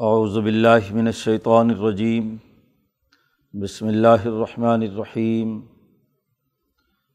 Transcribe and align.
اعوذ 0.00 0.38
باللہ 0.38 0.92
من 0.92 1.06
الشیطان 1.06 1.70
الرجیم، 1.70 2.36
بسم 3.52 3.86
اللہ 3.86 4.22
الرحمن 4.24 4.82
الرحیم۔ 4.82 5.60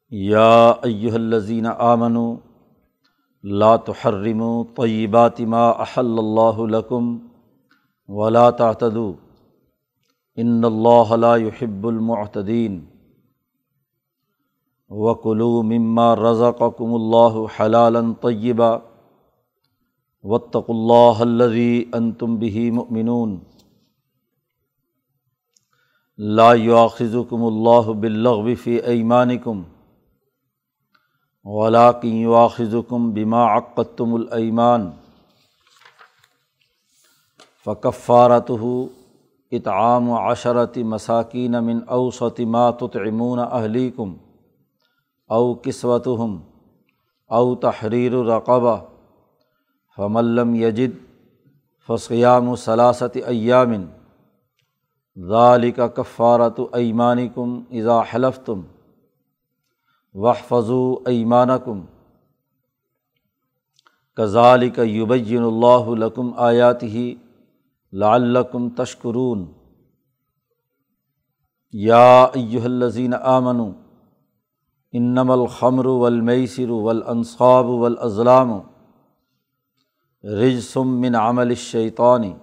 یا 0.10 0.74
ایہا 0.82 1.16
الذین 1.16 1.66
آمنوا، 1.78 2.36
لا 3.44 3.76
تحرموا 3.76 4.64
طیبات 4.76 5.42
ما 5.42 5.70
احل 5.70 6.18
اللہ 6.18 6.78
لکم 6.78 7.18
ولا 8.08 8.50
تعتدوا۔ 8.50 9.14
ان 10.36 10.64
اللہ 10.64 11.16
لا 11.16 11.36
يحب 11.36 11.88
المعتدین۔ 11.88 12.86
وکلوا 14.90 15.62
مما 15.62 16.16
رزقکم 16.16 16.94
اللہ 16.94 17.62
حلالا 17.62 18.00
طیبا۔ 18.22 18.95
وطق 20.34 20.70
اللہ 20.70 21.20
الذي 21.24 21.86
انتم 21.94 22.38
به 22.38 22.72
مؤمنون. 22.72 23.34
لا 26.18 26.52
يؤاخذكم 26.52 27.44
الله 27.48 27.94
باللغو 27.94 28.56
في 28.56 28.88
ايمانكم 28.88 29.64
ولكن 31.44 32.08
يؤاخذكم 32.08 33.14
بما 33.14 33.44
عقدتم 33.46 34.16
الايمان 34.16 34.94
فكفارته 37.66 38.90
اطعام 39.54 40.12
عشرة 40.12 40.84
مساكين 40.84 41.64
من 41.64 41.84
اوسط 41.84 42.42
ما 42.42 42.72
تطعمون 42.72 43.40
اهليكم 43.40 44.18
او 45.32 45.56
كسوتهم 45.56 46.44
او 47.32 47.54
تحرير 47.54 48.26
رقبه 48.26 48.95
فملم 49.98 50.56
یجد 50.56 50.92
فسقیام 51.88 52.50
و 52.50 52.56
صلاست 52.56 53.18
ایامن 53.28 53.86
ذالک 55.28 55.80
کفارت 55.98 56.60
ایمان 56.74 57.28
کم 57.36 57.60
اذا 57.70 58.02
حلف 58.12 58.40
تم 58.46 58.62
وحفظو 60.14 60.96
ایمان 61.06 61.50
کم 61.66 61.82
کزالک 64.18 64.80
یبین 64.80 65.44
اللہ 65.44 65.90
لکم 65.90 66.34
آیات 66.38 66.84
ہی 66.84 67.16
لعلکم 67.94 68.70
تشکرون. 68.70 69.46
یا 71.72 72.24
ایہا 72.24 72.66
الذین 72.66 73.14
آمنوا، 73.14 73.72
انما 74.94 75.34
الخمر 75.34 75.86
والمیسر 75.86 76.70
والانصاب 76.70 77.66
والازلام. 77.66 78.60
رجسم 80.26 80.88
من 80.88 81.16
عمل 81.16 81.48
الشیطانی 81.48 82.34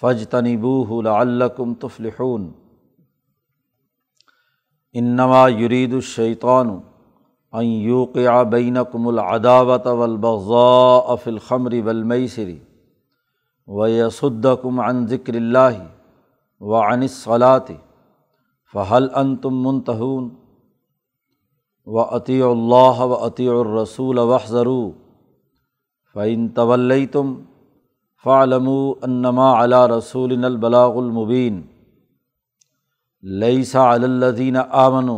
فج 0.00 0.28
تنبوہ 0.30 1.02
لعلکم 1.02 1.74
تفلحون. 1.74 2.52
انما 4.92 5.48
یرید 5.48 5.94
الشیطان 5.94 6.68
ان 7.52 7.64
یوقع 7.64 8.42
بینکم 8.42 9.08
العداوت 9.08 9.86
والبغضاء 9.86 11.14
فی 11.14 11.30
الخمر 11.30 11.72
والمیسر 11.84 12.50
ویصدکم 13.66 14.80
عن 14.80 15.06
ذکر 15.06 15.34
اللہ 15.34 15.82
وعن 16.60 17.02
الصلاة 17.02 17.72
فہل 18.74 19.08
انتم 19.14 19.62
منتہون. 19.62 20.28
و 21.86 22.00
عطی 22.00 22.42
اللہ 22.42 23.00
و 23.00 23.26
عطی 23.26 23.48
الرسول 23.48 24.18
وحضروا 24.18 24.90
فعین 26.14 26.48
طول 26.48 27.06
تم 27.12 27.34
فعلم 28.24 28.68
انما 29.02 29.64
علا 29.64 29.88
رسول 29.88 30.44
البلاغ 30.44 30.98
المبین 30.98 31.62
لئیسا 33.22 33.90
الدین 33.90 34.56
آمن 34.56 35.08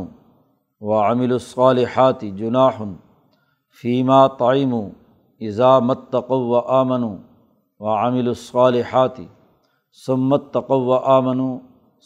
و 0.81 0.93
امل 0.93 1.33
الصالحات 1.33 2.21
جناحن 2.21 2.95
فیمہ 3.83 4.27
تعیم 4.39 4.75
اذا 5.41 5.79
متقو 5.79 6.41
و 6.49 6.57
آمن 6.57 7.03
و 7.81 7.89
عامل 7.89 8.29
الصالحات 8.29 9.17
سمت 10.07 10.53
تقو 10.53 10.81
و 10.85 10.93
آمن 10.93 11.41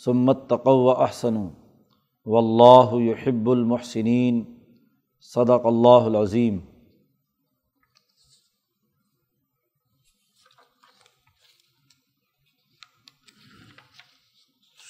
سمت 0.04 0.48
تقو 0.48 0.84
و 0.84 0.90
احسن 0.90 1.36
و 2.26 2.36
اللہ 2.36 2.94
یحب 3.00 3.50
المحسنین 3.50 4.44
صدق 5.20 5.66
اللہ 5.66 6.06
العظیم 6.06 6.58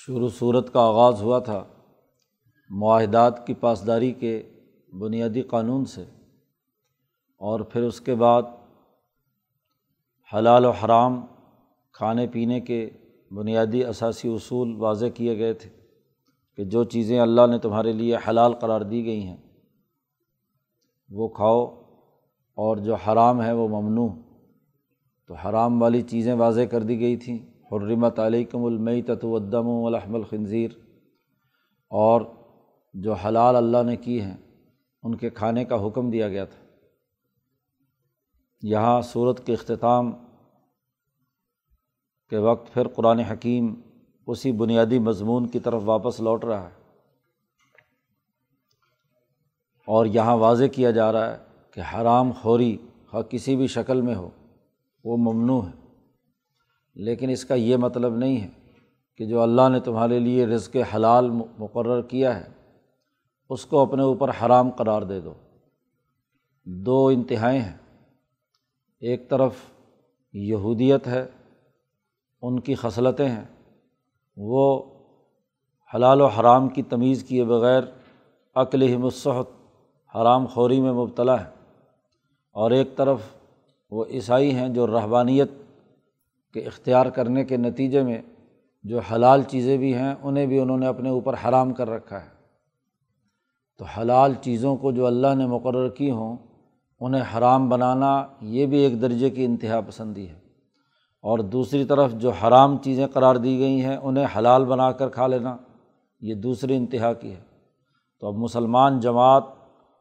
شروع 0.07 0.29
صورت 0.29 0.73
کا 0.73 0.81
آغاز 0.81 1.23
ہوا 1.23 1.39
تھا 1.39 1.65
معاہدات 2.71 3.47
کی 3.47 3.55
پاسداری 3.55 4.13
کے 4.13 4.43
بنیادی 4.93 5.43
قانون 5.43 5.85
سے 5.85 6.05
اور 7.37 7.61
پھر 7.61 7.83
اس 7.83 8.01
کے 8.01 8.15
بعد 8.15 8.43
حلال 10.35 10.65
و 10.65 10.71
حرام 10.71 11.27
کھانے 11.93 12.27
پینے 12.27 12.61
کے 12.61 12.91
بنیادی 13.31 13.85
اثاثی 13.85 14.35
اصول 14.35 14.77
واضح 14.77 15.07
کیے 15.15 15.39
گئے 15.39 15.55
تھے 15.55 15.71
کہ 16.57 16.65
جو 16.65 16.85
چیزیں 16.85 17.21
اللہ 17.21 17.47
نے 17.51 17.59
تمہارے 17.59 17.93
لیے 17.93 18.17
حلال 18.29 18.53
قرار 18.55 18.81
دی 18.81 19.05
گئی 19.05 19.27
ہیں، 19.27 19.37
وہ 21.11 21.29
کھاؤ 21.29 21.67
اور 22.55 22.77
جو 22.77 22.95
حرام 22.95 23.43
ہے 23.43 23.53
وہ 23.53 23.69
ممنوع، 23.69 24.09
تو 25.27 25.35
حرام 25.35 25.83
والی 25.83 26.03
چیزیں 26.03 26.35
واضح 26.35 26.61
کر 26.71 26.83
دی 26.83 27.01
گئی 27.01 27.17
تھیں۔ 27.17 27.39
حرمت 27.73 28.19
علیکم 28.19 28.65
المیتت 28.65 29.25
والدم 29.25 29.69
ولحم 29.69 30.15
الخنزیر۔ 30.15 30.71
اور 31.91 32.21
جو 32.95 33.13
حلال 33.13 33.57
اللہ 33.57 33.83
نے 33.83 33.97
کی 33.97 34.21
ہیں، 34.21 34.37
ان 35.03 35.15
کے 35.15 35.31
کھانے 35.31 35.65
کا 35.65 35.87
حکم 35.87 36.11
دیا 36.11 36.29
گیا 36.29 36.45
تھا۔ 36.45 36.67
یہاں 38.63 39.01
صورت 39.01 39.47
کے 39.47 39.53
اختتام 39.53 40.13
کے 42.31 42.39
وقت 42.39 42.75
پھر 42.75 42.89
قرآن 42.89 43.19
حکیم 43.19 43.75
اسی 44.27 44.53
بنیادی 44.53 44.99
مضمون 44.99 45.47
کی 45.47 45.61
طرف 45.61 45.83
واپس 45.85 46.21
لوٹ 46.21 46.45
رہا 46.45 46.69
ہے۔ 46.69 46.83
اور 49.87 50.07
یہاں 50.07 50.37
واضح 50.37 50.65
کیا 50.65 50.91
جا 50.91 51.13
رہا 51.13 51.33
ہے 51.33 51.39
کہ 51.71 51.81
حرام 51.81 52.33
خوری 52.33 52.79
خواہ 53.11 53.23
کسی 53.23 53.57
بھی 53.57 53.67
شکل 53.67 54.01
میں 54.01 54.15
ہو، 54.15 54.31
وہ 55.05 55.17
ممنوع 55.17 55.63
ہے۔ 55.63 55.86
لیکن 56.97 57.31
اس 57.31 57.45
کا 57.45 57.55
یہ 57.55 57.77
مطلب 57.77 58.17
نہیں 58.17 58.41
ہے 58.41 58.49
کہ 59.17 59.27
جو 59.27 59.41
اللہ 59.41 59.69
نے 59.69 59.81
تمہارے 59.81 60.19
لیے 60.19 60.47
رزق 60.47 60.77
حلال 60.95 61.31
مقرر 61.59 62.03
کیا 62.03 62.41
ہے، 62.41 62.49
اس 63.51 63.67
کو 63.67 63.79
اپنے 63.79 64.03
اوپر 64.03 64.31
حرام 64.43 64.71
قرار 64.71 65.03
دے 65.03 65.21
دو۔ 65.21 65.33
دو 66.65 67.07
انتہائیں 67.07 67.61
ہیں۔ 67.61 67.77
ایک 69.01 69.31
طرف 69.31 69.55
یہودیت 70.33 71.07
ہے، 71.07 71.27
ان 72.43 72.61
کی 72.61 72.75
خصلتیں 72.75 73.29
ہیں۔ 73.29 73.45
وہ 74.37 74.83
حلال 75.95 76.21
و 76.21 76.27
حرام 76.27 76.69
کی 76.69 76.83
تمیز 76.83 77.25
کیے 77.25 77.45
بغیر 77.45 77.83
عقل 78.55 78.83
ہی 78.83 78.97
مصحت 78.97 79.47
حرام 80.17 80.47
خوری 80.47 80.81
میں 80.81 80.93
مبتلا 80.93 81.45
ہے 81.45 81.51
اور 82.53 82.71
ایک 82.71 82.97
طرف 82.97 83.21
وہ 83.91 84.05
عیسائی 84.11 84.55
ہیں 84.55 84.69
جو 84.69 84.87
رحبانیت 84.87 85.51
کہ 86.57 86.67
اختیار 86.67 87.07
کرنے 87.07 87.45
کے 87.45 87.57
نتیجے 87.57 88.03
میں 88.03 88.23
جو 88.83 88.99
حلال 88.99 89.43
چیزیں 89.43 89.77
بھی 89.77 89.95
ہیں، 89.95 90.15
انہیں 90.23 90.47
بھی 90.47 90.59
انہوں 90.59 90.79
نے 90.79 90.87
اپنے 90.87 91.11
اوپر 91.11 91.35
حرام 91.35 91.73
کر 91.73 91.91
رکھا 91.91 92.23
ہے۔ 92.23 92.29
تو 93.79 93.85
حلال 93.85 94.35
چیزوں 94.41 94.77
کو 94.77 94.93
جو 94.93 95.07
اللہ 95.07 95.35
نے 95.35 95.47
مقرر 95.47 95.89
کی 95.89 96.11
ہوں، 96.11 96.37
انہیں 97.01 97.23
حرام 97.39 97.69
بنانا 97.69 98.27
یہ 98.41 98.67
بھی 98.67 98.79
ایک 98.79 99.03
درجے 99.03 99.31
کی 99.31 99.45
انتہا 99.45 99.81
پسندی 99.87 100.29
ہے۔ 100.29 100.35
اور 101.23 101.39
دوسری 101.39 101.85
طرف 101.85 102.13
جو 102.13 102.31
حرام 102.31 102.77
چیزیں 102.77 103.07
قرار 103.07 103.35
دی 103.35 103.59
گئی 103.59 103.85
ہیں، 103.85 103.97
انہیں 103.97 104.27
حلال 104.39 104.65
بنا 104.65 104.93
کر 104.93 105.09
کھا 105.09 105.27
لینا، 105.27 105.57
یہ 106.21 106.35
دوسری 106.35 106.77
انتہا 106.77 107.13
کی 107.13 107.31
ہے۔ 107.31 107.41
تو 108.21 108.27
اب 108.27 108.35
مسلمان 108.35 109.01
جماعت، 109.01 109.45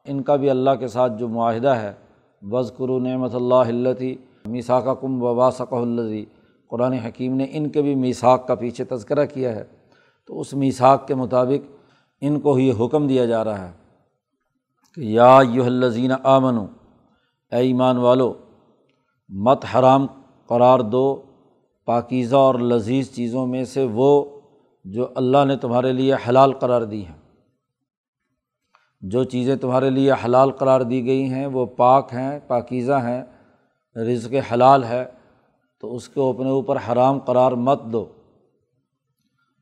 ان 0.06 0.24
کا 0.24 0.36
بھی 0.36 0.50
اللہ 0.50 0.69
کے 0.80 0.88
ساتھ 0.88 1.13
جو 1.18 1.28
معاہدہ 1.28 1.69
ہے 1.69 1.94
بز 2.42 2.72
کرو 2.78 3.00
نعمت 3.00 3.36
اللہ 3.36 3.88
التی 3.88 4.16
میساکہ 4.46 4.94
کم 4.94 5.24
وبا 5.24 5.50
الزی 5.72 6.25
قرآن 6.68 6.94
حکیم 6.94 7.36
نے 7.36 7.46
ان 7.52 7.70
کے 7.70 7.82
بھی 7.82 7.96
میساک 7.96 8.48
کا 8.48 8.56
پیچھے 8.56 8.84
تذکرہ 8.84 9.26
کیا 9.26 9.56
ہے، 9.56 9.64
تو 10.26 10.40
اس 10.40 10.54
میساک 10.54 11.08
کے 11.08 11.16
مطابق 11.16 11.72
ان 12.22 12.40
کو 12.40 12.60
یہ 12.60 12.74
حکم 12.80 13.08
دیا 13.08 13.26
جا 13.26 13.44
رہا 13.44 13.68
ہے 13.68 13.72
کہ 14.94 15.02
یا 15.02 15.40
یو 15.50 15.64
الزین 15.64 16.12
آمن 16.24 16.58
اے 17.52 17.58
ایمان 17.58 17.98
والو، 17.98 18.34
مت 19.30 19.66
حرام 19.74 20.06
قرار 20.48 20.80
دو 20.80 21.22
پاکیزہ 21.86 22.36
اور 22.36 22.56
لذیذ 22.56 23.12
چیزوں 23.12 23.48
میں 23.48 23.64
سے 23.64 23.88
وہ 23.94 24.26
جو 24.86 25.08
اللہ 25.16 25.46
نے 25.46 25.58
تمہارے 25.58 25.92
لیے 25.92 26.14
حلال 26.28 26.54
قرار 26.54 26.82
دی 26.82 27.06
ہیں۔ 27.06 27.20
جو 29.02 29.24
چیزیں 29.24 29.56
تمہارے 29.56 29.90
لیے 29.90 30.12
حلال 30.12 30.52
قرار 30.52 30.82
دی 30.82 31.06
گئی 31.06 31.24
ہیں 31.24 31.46
وہ 31.46 31.66
پاک 31.66 32.14
ہیں، 32.14 32.40
پاکیزہ 32.48 32.94
ہیں، 32.94 33.24
رزق 33.96 34.54
حلال 34.54 34.84
ہے 34.84 35.06
تو 35.86 35.96
اس 35.96 36.10
کو 36.10 36.30
اپنے 36.30 36.50
اوپر 36.50 36.78
حرام 36.92 37.20
قرار 37.20 37.52
مت 37.52 37.82
دو۔ 37.84 38.06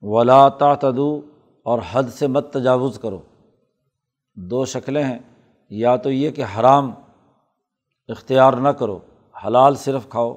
ولا 0.02 0.50
تعتدو 0.50 1.22
اور 1.64 1.80
حد 1.92 2.04
سے 2.04 2.28
مت 2.28 2.54
تجاوز 2.54 3.00
کرو۔ 3.00 3.22
دو 4.36 4.66
شکلیں 4.66 5.04
ہیں۔ 5.04 5.20
یا 5.70 5.96
تو 5.96 6.12
یہ 6.12 6.32
کہ 6.32 6.44
حرام 6.44 6.92
اختیار 8.08 8.54
نہ 8.54 8.70
کرو، 8.70 9.00
حلال 9.46 9.76
صرف 9.76 10.10
کھاؤ، 10.10 10.34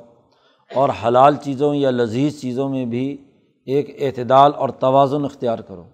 اور 0.74 0.88
حلال 1.04 1.36
چیزوں 1.36 1.74
یا 1.74 1.90
لذیذ 1.90 2.40
چیزوں 2.40 2.68
میں 2.68 2.84
بھی 2.84 3.16
ایک 3.66 4.02
اعتدال 4.02 4.52
اور 4.56 4.68
توازن 4.68 5.24
اختیار 5.24 5.58
کرو۔ 5.58 5.84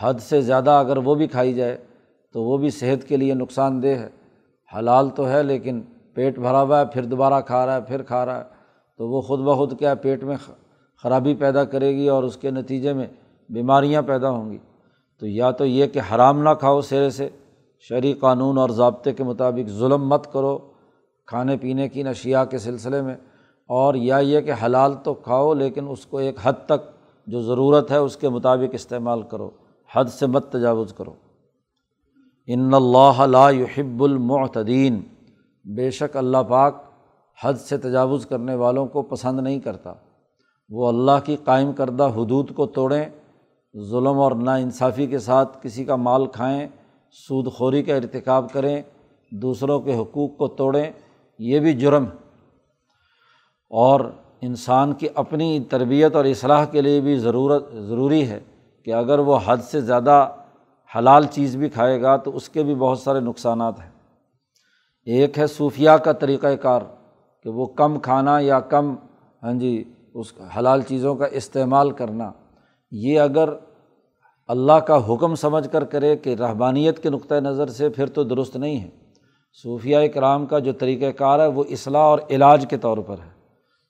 حد 0.00 0.14
سے 0.14 0.40
زیادہ 0.40 0.70
اگر 0.70 0.96
وہ 0.96 1.14
بھی 1.14 1.26
کھائی 1.26 1.54
جائے 1.54 1.84
تو 2.32 2.42
وہ 2.42 2.58
بھی 2.58 2.70
صحت 2.70 3.08
کے 3.08 3.16
لیے 3.16 3.34
نقصان 3.34 3.82
دہ 3.82 3.86
ہے۔ 3.86 4.08
حلال 4.78 5.10
تو 5.10 5.28
ہے 5.28 5.42
لیکن 5.42 5.82
پیٹ 6.14 6.38
بھرا 6.38 6.62
ہوا 6.62 6.80
ہے، 6.80 6.84
پھر 6.86 7.04
دوبارہ 7.04 7.40
کھا 7.40 7.66
رہا 7.66 7.76
ہے، 7.76 7.80
پھر 7.80 8.02
کھا 8.02 8.26
رہا 8.26 8.38
ہے۔ 8.38 8.57
تو 8.98 9.08
وہ 9.08 9.20
خود 9.20 9.40
بخود 9.40 9.78
کیا 9.78 9.94
پیٹ 9.94 10.22
میں 10.24 10.36
خرابی 11.04 11.34
پیدا 11.34 11.64
کرے 11.64 11.94
گی 11.96 12.08
اور 12.08 12.22
اس 12.22 12.36
کے 12.36 12.50
نتیجے 12.50 12.92
میں 12.92 13.06
بیماریاں 13.50 14.02
پیدا 14.02 14.30
ہوں 14.30 14.50
گی؟ 14.50 14.58
تو 15.22 15.26
یا 15.26 15.50
تو 15.50 15.66
یہ 15.66 15.86
کہ 15.86 16.00
حرام 16.10 16.42
نہ 16.42 16.50
کھاؤ 16.60 16.80
سرے 16.80 17.10
سے، 17.10 17.28
شرعی 17.78 18.12
قانون 18.12 18.58
اور 18.58 18.70
ضابطے 18.70 19.12
کے 19.12 19.24
مطابق 19.24 19.70
ظلم 19.70 20.08
مت 20.08 20.32
کرو 20.32 20.58
کھانے 21.28 21.56
پینے 21.56 21.88
کی 21.88 22.02
نشیا 22.02 22.44
کے 22.44 22.58
سلسلے 22.58 23.02
میں، 23.02 23.14
اور 23.70 23.94
یا 23.94 24.18
یہ 24.18 24.40
کہ 24.40 24.52
حلال 24.64 24.94
تو 25.04 25.14
کھاؤ 25.14 25.54
لیکن 25.54 25.88
اس 25.88 26.06
کو 26.06 26.18
ایک 26.18 26.36
حد 26.42 26.66
تک 26.66 26.90
جو 27.26 27.40
ضرورت 27.42 27.90
ہے 27.90 27.96
اس 27.96 28.16
کے 28.16 28.28
مطابق 28.28 28.74
استعمال 28.74 29.22
کرو، 29.22 29.50
حد 29.90 30.04
سے 30.04 30.26
مت 30.26 30.50
تجاوز 30.52 30.92
کرو۔ 30.92 31.14
ان 32.48 32.74
اللہ 32.74 33.20
لا 33.26 33.48
يحب 33.50 34.02
المعتدین۔ 34.02 35.00
بے 35.64 35.90
شک 35.90 36.16
اللہ 36.16 36.42
پاک 36.48 36.82
حد 37.44 37.54
سے 37.54 37.78
تجاوز 37.78 38.26
کرنے 38.26 38.54
والوں 38.54 38.86
کو 38.86 39.02
پسند 39.02 39.40
نہیں 39.40 39.60
کرتا۔ 39.60 39.92
وہ 40.70 40.88
اللہ 40.88 41.24
کی 41.24 41.36
قائم 41.44 41.72
کردہ 41.72 42.02
حدود 42.02 42.54
کو 42.54 42.66
توڑیں، 42.66 43.04
ظلم 43.90 44.18
اور 44.18 44.32
نا 44.32 44.54
انصافی 44.54 45.06
کے 45.06 45.18
ساتھ 45.18 45.58
کسی 45.62 45.84
کا 45.84 45.96
مال 45.96 46.26
کھائیں 46.26 46.68
سود 47.10 47.52
خوری 47.52 47.82
کا 47.82 47.94
ارتکاب 47.94 48.52
کریں، 48.52 48.82
دوسروں 49.32 49.80
کے 49.80 49.94
حقوق 49.94 50.36
کو 50.36 50.48
توڑیں، 50.48 50.90
یہ 51.38 51.58
بھی 51.58 51.72
جرم 51.72 52.04
ہے۔ 52.04 52.10
اور 53.70 54.00
انسان 54.40 54.92
کی 54.92 55.08
اپنی 55.14 55.60
تربیت 55.70 56.16
اور 56.16 56.24
اصلاح 56.24 56.64
کے 56.64 56.80
لیے 56.80 57.00
بھی 57.00 57.18
ضرورت، 57.18 57.72
ضروری 57.72 58.28
ہے 58.28 58.40
کہ 58.84 58.94
اگر 58.94 59.18
وہ 59.18 59.38
حد 59.44 59.56
سے 59.56 59.80
زیادہ 59.80 60.28
حلال 60.96 61.26
چیز 61.26 61.56
بھی 61.56 61.68
کھائے 61.68 62.02
گا 62.02 62.16
تو 62.16 62.36
اس 62.36 62.48
کے 62.48 62.62
بھی 62.62 62.74
بہت 62.74 62.98
سارے 62.98 63.20
نقصانات 63.20 63.80
ہیں۔ 63.80 63.90
ایک 65.04 65.38
ہے 65.38 65.46
صوفیہ 65.46 65.90
کا 65.90 66.12
طریقۂ 66.12 66.48
کار۔ 66.62 66.80
کہ 67.48 67.52
وہ 67.52 67.66
کم 67.66 67.98
کھانا 67.98 68.38
یا 68.40 68.60
کم 68.60 68.94
ہاں 69.42 69.52
جی 69.52 69.84
اس 70.14 70.32
حلال 70.58 70.82
چیزوں 70.82 71.14
کا 71.14 71.24
استعمال 71.24 71.90
کرنا۔ 71.90 72.32
یہ 72.90 73.20
اگر 73.20 73.48
اللہ 74.48 74.72
کا 74.72 75.14
حکم 75.14 75.34
سمجھ 75.34 75.68
کر 75.72 75.84
کرے 75.84 76.16
کہ 76.16 76.34
رحبانیت 76.34 77.02
کے 77.02 77.10
نقطۂ 77.10 77.34
نظر 77.34 77.66
سے 77.66 77.88
پھر 77.88 78.06
تو 78.06 78.24
درست 78.24 78.56
نہیں 78.56 78.80
ہے۔ 78.80 78.88
صوفیہ 79.62 79.96
اکرام 79.96 80.46
کا 80.46 80.58
جو 80.58 80.72
طریقۂ 80.72 81.12
کار 81.16 81.40
ہے، 81.40 81.46
وہ 81.46 81.64
اصلاح 81.70 82.02
اور 82.02 82.18
علاج 82.30 82.66
کے 82.70 82.76
طور 82.76 82.98
پر 82.98 83.18
ہے 83.18 83.30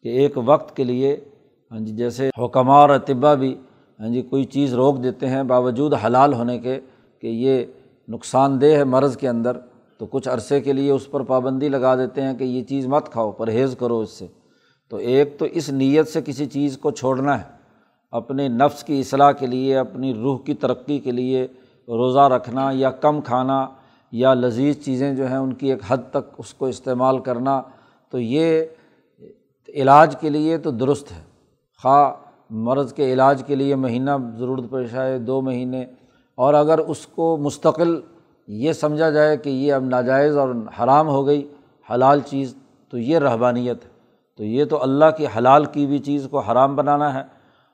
کہ 0.02 0.08
ایک 0.08 0.38
وقت 0.44 0.76
کے 0.76 0.84
لیے 0.84 1.20
ہاں 1.72 1.80
جی 1.80 1.92
جیسے 1.92 2.30
حکمہ 2.38 2.72
اور 2.72 2.98
طبہ 3.06 3.34
بھی 3.34 3.54
ہاں 4.00 4.08
جی 4.08 4.22
کوئی 4.22 4.44
چیز 4.44 4.74
روک 4.74 5.02
دیتے 5.02 5.28
ہیں 5.28 5.42
باوجود 5.42 5.94
حلال 5.94 6.34
ہونے 6.34 6.58
کے 6.58 6.80
کہ 7.20 7.26
یہ 7.26 7.64
نقصان 8.08 8.60
دہ 8.60 8.66
ہے 8.66 8.84
مرض 8.84 9.16
کے 9.16 9.28
اندر۔ 9.28 9.56
تو 9.98 10.06
کچھ 10.06 10.28
عرصے 10.28 10.60
کے 10.60 10.72
لیے 10.72 10.90
اس 10.90 11.10
پر 11.10 11.22
پابندی 11.22 11.68
لگا 11.68 11.96
دیتے 11.96 12.22
ہیں 12.22 12.34
کہ 12.34 12.44
یہ 12.44 12.64
چیز 12.64 12.86
مت 12.86 13.08
کھاؤ، 13.08 13.30
پرہیز 13.30 13.76
کرو 13.78 14.00
اس 14.00 14.10
سے۔ 14.10 14.26
تو 14.88 14.96
ایک 14.96 15.38
تو 15.38 15.44
اس 15.44 15.70
نیت 15.70 16.08
سے 16.08 16.20
کسی 16.22 16.46
چیز 16.46 16.78
کو 16.78 16.90
چھوڑنا 16.90 17.38
ہے۔ 17.38 17.44
اپنے 18.10 18.48
نفس 18.48 18.84
کی 18.84 19.00
اصلاح 19.00 19.32
کے 19.32 19.46
لیے، 19.46 19.76
اپنی 19.76 20.14
روح 20.14 20.38
کی 20.38 20.54
ترقی 20.54 20.98
کے 20.98 21.10
لیے 21.10 21.44
روزہ 21.88 22.18
رکھنا 22.18 22.70
یا 22.72 22.90
کم 22.90 23.20
کھانا 23.20 23.66
یا 24.12 24.34
لذیذ 24.34 24.84
چیزیں 24.84 25.14
جو 25.14 25.26
ہیں 25.26 25.36
ان 25.36 25.52
کی 25.52 25.70
ایک 25.70 25.80
حد 25.88 25.96
تک 26.10 26.34
اس 26.38 26.54
کو 26.54 26.66
استعمال 26.66 27.18
کرنا، 27.18 27.62
تو 28.10 28.18
یہ 28.18 28.64
علاج 29.68 30.16
کے 30.20 30.28
لیے 30.28 30.58
تو 30.58 30.70
درست 30.70 31.12
ہے۔ 31.12 31.22
خواہ 31.82 32.12
مرض 32.50 32.92
کے 32.92 33.12
علاج 33.12 33.42
کے 33.46 33.54
لیے 33.54 33.74
مہینہ 33.74 34.10
ضرورت 34.38 34.70
پیش 34.70 34.94
آئے، 34.94 35.18
دو 35.18 35.40
مہینے، 35.40 35.84
اور 36.34 36.54
اگر 36.54 36.78
اس 36.78 37.06
کو 37.06 37.36
مستقل 37.36 38.00
یہ 38.48 38.72
سمجھا 38.72 39.10
جائے 39.10 39.36
کہ 39.36 39.50
یہ 39.50 39.72
اب 39.72 39.84
ناجائز 39.84 40.36
اور 40.36 40.48
حرام 40.82 41.08
ہو 41.08 41.26
گئی، 41.26 41.54
حلال 41.90 42.20
چیز، 42.20 42.54
تو 42.90 42.98
یہ 42.98 43.18
رحبانیت 43.18 43.84
ہے۔ 43.84 43.90
تو 44.36 44.44
یہ 44.44 44.64
تو 44.64 44.82
اللہ 44.82 45.04
کی 45.16 45.26
حلال 45.26 45.64
کی 45.64 45.86
بھی 45.86 45.98
چیز 45.98 46.28
کو 46.30 46.38
حرام 46.38 46.76
بنانا 46.76 47.14
ہے 47.14 47.22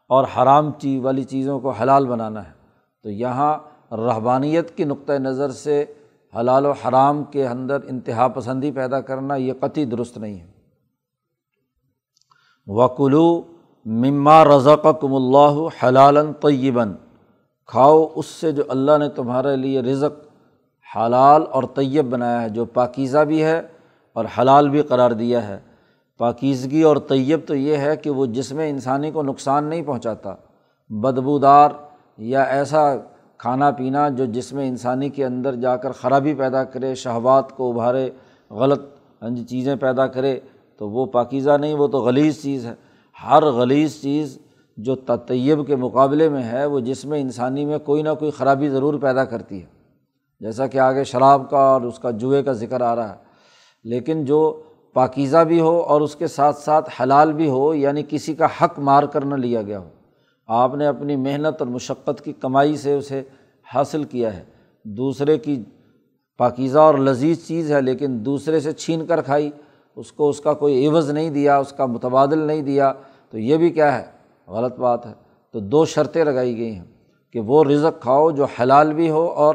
اور 0.09 0.25
حرام 0.25 0.71
چیز 0.79 1.05
والی 1.05 1.25
چیزوں 1.25 1.61
کو 1.61 1.71
حلال 1.71 2.07
بنانا 2.07 2.45
ہے۔ 2.45 2.53
تو 3.03 3.11
یہاں 3.11 3.59
رحبانیت 3.95 4.77
کی 4.77 4.85
نقطۂ 4.85 5.13
نظر 5.13 5.51
سے 5.51 5.85
حلال 6.41 6.67
و 6.67 6.71
حرام 6.71 7.25
کے 7.25 7.47
اندر 7.47 7.77
انتہا 7.89 8.29
پسندی 8.29 8.71
پیدا 8.71 9.01
کرنا 9.01 9.37
یہ 9.37 9.53
قطعی 9.61 9.85
درست 9.85 10.19
نہیں 10.19 10.41
ہے۔ 10.41 10.47
وکلو 12.67 13.43
مما 13.85 14.45
رضاق 14.45 15.01
کم 15.01 15.15
اللہ 15.15 15.67
حلالً 15.83 16.33
طیباً 16.33 16.93
کھاؤ 17.67 18.07
اس 18.15 18.27
سے 18.27 18.53
جو 18.53 18.63
اللہ 18.69 18.99
نے 18.99 19.09
تمہارے 19.09 19.57
لیے 19.57 19.81
رزق 19.81 20.24
حلال 20.97 21.43
اور 21.51 21.63
طیب 21.75 22.11
بنایا 22.11 22.43
ہے، 22.43 22.49
جو 22.49 22.65
پاکیزہ 22.65 23.19
بھی 23.19 23.43
ہے 23.45 23.63
اور 24.13 24.25
حلال 24.39 24.69
بھی 24.69 24.83
قرار 24.83 25.11
دیا 25.11 25.49
ہے۔ 25.49 25.59
پاکیزگی 26.19 26.83
اور 26.83 26.97
طیب 27.09 27.41
تو 27.47 27.55
یہ 27.55 27.77
ہے 27.77 27.97
کہ 27.97 28.11
وہ 28.11 28.27
جسم 28.27 28.59
انسانی 28.59 29.11
کو 29.11 29.23
نقصان 29.23 29.65
نہیں 29.65 29.83
پہنچاتا، 29.83 30.35
بدبودار 30.91 31.71
یا 32.19 32.43
ایسا 32.43 32.97
کھانا 33.39 33.71
پینا 33.71 34.09
جو 34.09 34.25
جسم 34.25 34.59
انسانی 34.59 35.09
کے 35.09 35.25
اندر 35.25 35.55
جا 35.55 35.77
کر 35.77 35.93
خرابی 35.93 36.35
پیدا 36.35 36.65
کرے، 36.65 36.95
شہوات 36.95 37.57
کو 37.57 37.71
ابھارے، 37.71 38.11
غلط 38.51 38.81
چیزیں 39.49 39.77
پیدا 39.77 40.07
کرے، 40.07 40.39
تو 40.79 40.89
وہ 40.91 41.07
پاکیزہ 41.07 41.57
نہیں، 41.57 41.75
وہ 41.75 41.87
تو 41.87 41.99
غلیظ 41.99 42.43
چیز 42.43 42.67
ہے۔ 42.67 42.75
ہر 43.17 43.43
غلیظ 43.43 44.01
چیز 44.03 44.39
جو 44.77 44.95
طیب 45.27 45.67
کے 45.67 45.77
مقابلے 45.77 46.29
میں 46.29 46.43
ہے، 46.43 46.67
وہ 46.67 46.81
جسم 46.81 47.13
انسانی 47.13 47.65
میں 47.65 47.79
کوئی 47.79 48.03
نہ 48.03 48.15
کوئی 48.19 48.31
خرابی 48.31 48.69
ضرور 48.69 48.95
پیدا 48.95 49.25
کرتی 49.25 49.61
ہے۔ 49.61 49.74
جیسا 50.41 50.67
کہ 50.67 50.79
آگے 50.79 51.05
شراب 51.05 51.51
کا 51.51 51.59
اور 51.59 51.83
اس 51.83 51.99
کا 51.99 52.11
جوئے 52.11 52.43
کا 52.43 52.53
ذکر 52.53 52.81
آ 52.81 52.95
رہا 52.97 53.09
ہے، 53.09 53.17
لیکن 53.85 54.25
جو 54.25 54.63
پاکیزہ 54.93 55.39
بھی 55.39 55.61
ہو 55.61 55.81
اور 55.81 56.01
اس 56.01 56.17
کے 56.17 56.27
ساتھ 56.27 56.59
ساتھ 56.59 56.91
حلال 57.01 57.33
بھی 57.33 57.49
ہو 57.49 57.75
یعنی 57.75 58.03
کسی 58.09 58.35
کا 58.35 58.47
حق 58.61 58.79
مار 58.79 59.03
کر 59.03 59.25
نہ 59.25 59.35
لیا 59.35 59.63
گیا 59.63 59.79
ہو، 59.79 59.89
آپ 60.49 60.75
نے 60.75 60.87
اپنی 60.87 61.17
محنت 61.17 61.61
اور 61.61 61.67
مشقت 61.67 62.25
کی 62.25 62.33
کمائی 62.33 62.77
سے 62.77 62.95
اسے 62.95 63.23
حاصل 63.75 64.05
کیا 64.05 64.37
ہے۔ 64.37 64.43
دوسرے 64.85 65.39
کی 65.39 65.63
پاکیزہ 66.41 66.79
اور 66.79 66.95
لذیذ 66.95 67.47
چیز 67.47 67.73
ہے، 67.73 67.81
لیکن 67.81 68.25
دوسرے 68.27 68.61
سے 68.61 68.73
چھین 68.73 69.07
کر 69.07 69.21
کھائی، 69.21 69.51
اس 69.97 70.13
کو 70.13 70.29
اس 70.29 70.41
کا 70.41 70.53
کوئی 70.53 70.87
عوض 70.87 71.11
نہیں 71.11 71.31
دیا، 71.31 71.59
اس 71.59 71.73
کا 71.73 71.87
متبادل 71.87 72.39
نہیں 72.39 72.63
دیا، 72.63 72.93
تو 73.31 73.39
یہ 73.39 73.57
بھی 73.57 73.71
کیا 73.71 73.99
ہے؟ 73.99 74.05
غلط 74.49 74.79
بات 74.79 75.07
ہے۔ 75.07 75.13
تو 75.55 75.61
دو 75.61 75.85
شرطیں 75.85 76.25
لگائی 76.25 76.57
گئی 76.57 76.75
ہیں 76.75 76.85
کہ 77.35 77.41
وہ 77.41 77.65
رزق 77.65 78.03
کھاؤ 78.03 78.31
جو 78.31 78.47
حلال 78.61 78.93
بھی 78.93 79.11
ہو 79.11 79.27
اور 79.27 79.55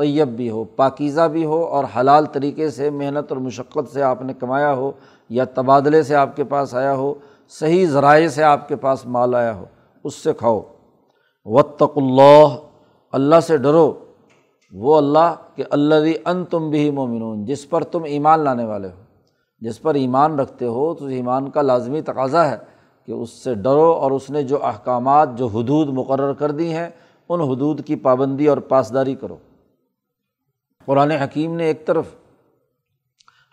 طیب 0.00 0.28
بھی 0.28 0.50
ہو، 0.50 0.64
پاکیزہ 0.64 1.28
بھی 1.28 1.44
ہو 1.44 1.64
اور 1.64 1.84
حلال 1.96 2.26
طریقے 2.26 2.70
سے 2.70 2.90
محنت 2.90 3.32
اور 3.32 3.40
مشقت 3.40 3.92
سے 3.92 4.02
آپ 4.02 4.22
نے 4.22 4.32
کمایا 4.32 4.72
ہو 4.72 4.92
یا 5.28 5.44
تبادلے 5.44 6.02
سے 6.02 6.14
آپ 6.14 6.36
کے 6.36 6.44
پاس 6.44 6.74
آیا 6.74 6.94
ہو، 6.94 7.14
صحیح 7.48 7.86
ذرائع 7.86 8.28
سے 8.28 8.42
آپ 8.42 8.68
کے 8.68 8.76
پاس 8.76 9.06
مال 9.06 9.34
آیا 9.34 9.54
ہو، 9.54 9.64
اس 10.04 10.14
سے 10.14 10.32
کھاؤ۔ 10.32 10.60
وطق 11.44 11.92
اللہ 11.96 12.46
اللہ 13.12 13.40
سے 13.40 13.56
ڈرو۔ 13.56 13.94
وہ 14.72 14.96
اللہ 14.96 15.34
کہ 15.54 15.64
اللہ 15.70 16.28
ان 16.28 16.44
تم 16.44 16.70
بھی 16.70 16.90
مومنون 16.90 17.44
جس 17.44 17.70
پر 17.70 17.84
تم 17.84 18.02
ایمان 18.04 18.40
لانے 18.40 18.64
والے 18.64 18.88
ہو۔ 18.88 19.02
جس 19.60 19.82
پر 19.82 19.94
ایمان 19.94 20.38
رکھتے 20.38 20.66
ہو، 20.66 20.94
تو 20.94 21.06
ایمان 21.06 21.50
کا 21.50 21.62
لازمی 21.62 22.00
تقاضا 22.00 22.50
ہے 22.50 22.56
کہ 23.06 23.12
اس 23.12 23.30
سے 23.30 23.54
ڈرو 23.54 23.92
اور 23.92 24.10
اس 24.10 24.30
نے 24.30 24.42
جو 24.42 24.64
احکامات، 24.64 25.36
جو 25.36 25.46
حدود 25.46 25.88
مقرر 25.88 26.32
کر 26.32 26.50
دی 26.50 26.72
ہیں، 26.72 26.90
ان 27.28 27.40
حدود 27.40 27.84
کی 27.84 27.96
پابندی 27.96 28.46
اور 28.46 28.58
پاسداری 28.58 29.14
کرو۔ 29.14 29.36
قرآن 30.90 31.10
حکیم 31.10 31.54
نے 31.56 31.64
ایک 31.64 31.86
طرف 31.86 32.04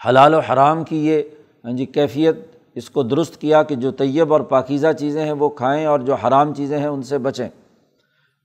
حلال 0.10 0.34
و 0.34 0.40
حرام 0.40 0.84
کی 0.84 1.08
یہ 1.08 1.22
ہاں 1.66 1.72
جی 1.72 1.86
کیفیت 1.86 2.36
اس 2.76 2.90
کو 2.90 3.04
درست 3.04 3.42
کیا 3.42 3.64
کہ 3.64 3.76
جو 3.76 3.92
طیب 3.92 4.34
اور 4.34 4.42
پاکیزہ 4.42 4.88
چیزیں 5.00 5.26
ہیں 5.26 5.32
وہ 5.32 5.50
کھائیں 5.50 5.86
اور 5.86 6.00
جو 6.00 6.16
حرام 6.16 6.54
چیزیں 6.54 6.80
ہیں 6.80 6.88
ان 6.88 7.02
سے 7.02 7.18
بچیں۔ 7.18 7.50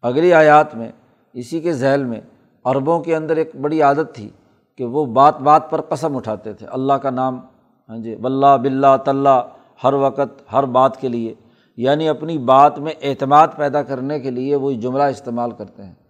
اگلی 0.02 0.32
آیات 0.32 0.74
میں، 0.74 0.92
اسی 1.32 1.60
کے 1.60 1.72
ذیل 1.72 2.04
میں 2.04 2.20
عربوں 2.64 3.00
کے 3.00 3.16
اندر 3.16 3.36
ایک 3.36 3.56
بڑی 3.56 3.82
عادت 3.82 4.14
تھی 4.14 4.28
کہ 4.76 4.84
وہ 4.84 5.04
بات 5.04 5.40
بات 5.40 5.70
پر 5.70 5.80
قسم 5.80 6.16
اٹھاتے 6.16 6.52
تھے۔ 6.52 6.66
اللہ 6.66 6.92
کا 6.92 7.10
نام 7.10 7.40
ہاں 7.88 7.98
جی 7.98 8.16
بلّہ 8.16 8.56
بلّہ 8.56 8.96
طلّہ 9.04 9.40
ہر 9.84 9.92
وقت، 9.92 10.52
ہر 10.52 10.64
بات 10.64 11.00
کے 11.00 11.08
لیے 11.08 11.34
یعنی 11.76 12.08
اپنی 12.08 12.38
بات 12.38 12.78
میں 12.78 12.92
اعتماد 13.02 13.48
پیدا 13.56 13.82
کرنے 13.82 14.20
کے 14.20 14.30
لیے 14.30 14.56
وہی 14.56 14.76
جملہ 14.76 15.02
استعمال 15.02 15.50
کرتے 15.50 15.82
ہیں۔ 15.82 16.01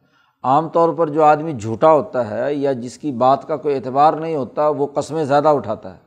عام 0.43 0.69
طور 0.69 0.89
پر 0.89 1.09
جو 1.09 1.25
آدمی 1.25 1.53
جھوٹا 1.53 1.93
ہوتا 1.93 2.31
ہے 2.31 2.55
یا 2.55 2.73
جس 2.73 2.99
کی 2.99 3.13
بات 3.13 3.49
کا 3.49 3.57
کوئی 3.57 3.75
اعتبار 3.75 4.13
نہیں 4.13 4.37
ہوتا، 4.37 4.69
وہ 4.69 4.87
قسمیں 4.87 5.25
زیادہ 5.25 5.49
اٹھاتا 5.49 5.95
ہے۔ 5.95 5.99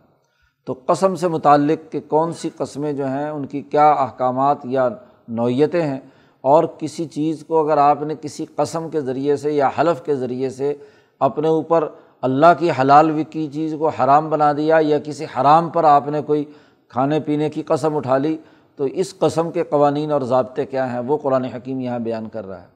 تو 0.66 0.76
قسم 0.86 1.16
سے 1.16 1.28
متعلق 1.28 1.92
کہ 1.92 2.00
کون 2.08 2.34
سی 2.34 2.50
قسمیں 2.58 2.94
جو 2.94 3.08
ہیں، 3.08 3.30
ان 3.30 3.46
کی 3.46 3.62
کیا 3.62 3.92
احکامات 3.92 4.58
یا 4.64 4.90
نوعیتیں 5.28 5.82
ہیں؟ 5.82 6.00
اور 6.42 6.64
کسی 6.78 7.06
چیز 7.06 7.44
کو 7.48 7.60
اگر 7.60 7.78
آپ 7.78 8.02
نے 8.02 8.16
کسی 8.22 8.46
قسم 8.56 8.90
کے 8.90 9.02
ذریعے 9.02 9.36
سے 9.36 9.52
یا 9.52 9.70
حلف 9.80 10.02
کے 10.02 10.16
ذریعے 10.16 10.50
سے 10.50 10.74
اپنے 11.20 11.48
اوپر 11.48 11.90
اللہ 12.22 12.46
کی 12.60 12.70
حلال 12.82 13.24
کی 13.24 13.48
چیز 13.48 13.76
کو 13.80 13.88
حرام 13.88 14.30
بنا 14.30 14.54
دیا 14.54 14.78
یا 14.82 15.00
کسی 15.00 15.26
حرام 15.26 15.70
پر 15.70 15.84
آپ 15.84 16.08
نے 16.08 16.22
کوئی 16.22 16.46
کھانے 16.88 17.20
پینے 17.20 17.50
کی 17.50 17.62
قسم 17.62 17.96
اٹھا 17.96 18.18
لی، 18.18 18.38
تو 18.76 18.84
اس 18.84 19.20
قسم 19.20 19.52
کے 19.52 19.64
قوانین 19.64 20.12
اور 20.12 20.22
ضابطے 20.22 20.66
کیا 20.66 20.94
ہیں؟ 20.94 21.00
وہ 21.00 21.18
قرآن 21.18 21.46
حکیم 21.46 21.80
یہاں 21.80 22.00
بیان 22.00 22.30
کر 22.30 22.48
رہا 22.48 22.62
ہے۔ 22.62 22.75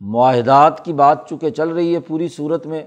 معاہدات 0.00 0.84
کی 0.84 0.92
بات 0.92 1.28
چونکہ 1.28 1.50
چل 1.50 1.68
رہی 1.68 1.94
ہے 1.94 2.00
پوری 2.00 2.28
صورت 2.28 2.66
میں، 2.66 2.82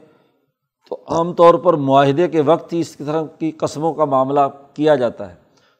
تو 0.89 0.97
عام 1.07 1.33
طور 1.33 1.53
پر 1.53 1.73
معاہدے 1.73 2.27
کے 2.27 2.41
وقت 2.41 2.73
ہی 2.73 2.79
اس 2.79 2.97
طرح 2.97 3.23
کی 3.39 3.51
قسموں 3.51 3.93
کا 3.93 4.05
معاملہ 4.05 4.39
کیا 4.73 4.95
جاتا 4.95 5.29
ہے۔ 5.29 5.35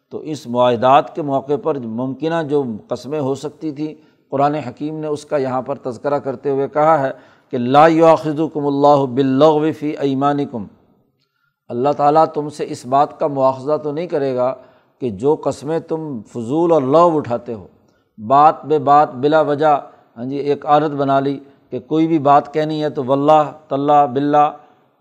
تو 0.10 0.18
اس 0.18 0.48
معاہدات 0.48 1.16
کے 1.16 1.22
موقع 1.22 1.54
پر 1.64 1.80
ممکنہ 1.80 2.44
جو 2.50 2.64
قسمیں 2.88 3.20
ہو 3.20 3.36
سکتی 3.36 3.72
تھیں، 3.72 3.94
قرآن 4.30 4.56
حکیم 4.56 5.00
نے 5.00 5.08
اس 5.08 5.26
کا 5.26 5.38
یہاں 5.38 5.62
پر 5.62 5.76
تذکرہ 5.76 6.20
کرتے 6.20 6.50
ہوئے 6.50 6.68
کہا 6.68 7.08
ہے 7.08 7.12
کہ 7.50 7.58
لا 7.58 7.88
کم 8.54 8.68
اللہ 8.68 9.06
بلغفی 9.06 9.90
ایمان 10.00 10.46
کم 10.46 10.66
اللہ 11.68 11.90
تعالیٰ 11.98 12.26
تم 12.26 12.50
سے 12.50 12.66
اس 12.70 12.86
بات 12.86 13.20
کا 13.20 13.28
مواخذہ 13.28 13.78
تو 13.78 13.92
نہیں 13.92 14.08
کرے 14.08 14.36
گا 14.36 14.56
کہ 15.00 15.10
جو 15.10 15.36
قسمیں 15.36 15.80
تم 15.80 16.22
فضول 16.22 16.72
اور 16.72 16.82
لغ 16.82 17.16
اٹھاتے 17.16 17.54
ہو، 17.54 17.68
بات 18.18 18.66
بے 18.66 18.80
بات 18.80 19.16
بلا 19.16 19.42
وجہ 19.42 19.80
ہاں 20.18 20.26
جی 20.26 20.36
ایک 20.36 20.66
عادت 20.66 20.92
بنا 20.92 21.20
لی 21.20 21.40
کہ 21.70 21.80
کوئی 21.80 22.08
بھی 22.08 22.20
بات 22.20 22.54
کہنی 22.54 22.84
ہے 22.84 22.90
تو 22.90 23.04
واللہ 23.04 23.52
طلّہ 23.70 24.06
بلّہ 24.14 24.52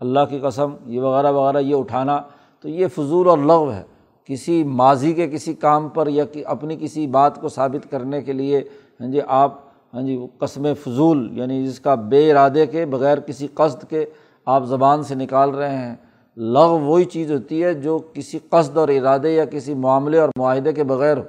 اللہ 0.01 0.21
کی 0.31 0.39
قسم، 0.39 0.75
یہ 0.87 1.01
وغیرہ 1.01 1.33
وغیرہ، 1.33 1.59
یہ 1.59 1.75
اٹھانا۔ 1.75 2.21
تو 2.61 2.69
یہ 2.69 2.87
فضول 2.87 3.29
اور 3.29 3.39
لغو 3.39 3.73
ہے۔ 3.73 3.83
کسی 4.25 4.65
ماضی 4.65 5.13
کے 5.13 5.29
کسی 5.29 5.55
کام 5.55 5.89
پر 5.89 6.09
یا 6.09 6.25
اپنی 6.47 6.77
کسی 6.81 7.07
بات 7.07 7.41
کو 7.41 7.49
ثابت 7.49 7.91
کرنے 7.91 8.23
کے 8.23 8.33
لیے 8.33 8.59
ہاں 9.01 9.09
جی 9.13 9.21
آپ 9.29 9.55
ہاں 9.95 10.03
جی 10.03 10.27
قسم 10.39 10.75
فضول 10.75 11.29
یعنی 11.33 11.67
جس 11.67 11.81
کا 11.81 11.95
بے 11.95 12.31
ارادے 12.31 12.67
کے 12.67 12.87
بغیر 12.87 13.21
کسی 13.21 13.47
قصد 13.55 13.91
کے 13.91 14.05
آپ 14.47 14.65
زبان 14.65 15.03
سے 15.03 15.15
نکال 15.15 15.51
رہے 15.51 15.77
ہیں۔ 15.77 15.95
لغ 16.37 16.69
وہی 16.69 17.05
چیز 17.05 17.33
ہوتی 17.33 17.65
ہے 17.65 17.75
جو 17.75 17.99
کسی 18.13 18.39
قصد 18.51 18.77
اور 18.77 18.89
ارادے 18.89 19.31
یا 19.31 19.45
کسی 19.45 19.75
معاملے 19.75 20.19
اور 20.19 20.29
معاہدے 20.39 20.73
کے 20.73 20.85
بغیر 20.85 21.17
ہو۔ 21.17 21.23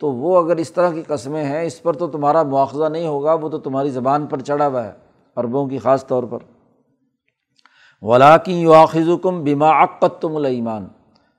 تو 0.00 0.12
وہ 0.12 0.42
اگر 0.42 0.56
اس 0.56 0.72
طرح 0.72 0.90
کی 0.90 1.02
قسمیں 1.02 1.44
ہیں، 1.44 1.62
اس 1.62 1.82
پر 1.82 1.92
تو 1.92 2.06
تمہارا 2.06 2.42
مواخذہ 2.42 2.84
نہیں 2.84 3.06
ہوگا، 3.06 3.34
وہ 3.34 3.48
تو 3.48 3.58
تمہاری 3.58 3.90
زبان 3.90 4.26
پر 4.26 4.40
چڑھا 4.40 4.66
ہوا 4.66 4.84
ہے، 4.84 4.92
عربوں 5.36 5.66
کی 5.66 5.78
خاص 5.78 6.06
طور 6.06 6.22
پر۔ 6.22 6.38
ولاکن 8.02 8.52
یواخذ 8.52 9.08
کم 9.22 9.42
بیما 9.42 9.84
عقت 9.84 10.22
تم 10.22 10.36
المان 10.36 10.88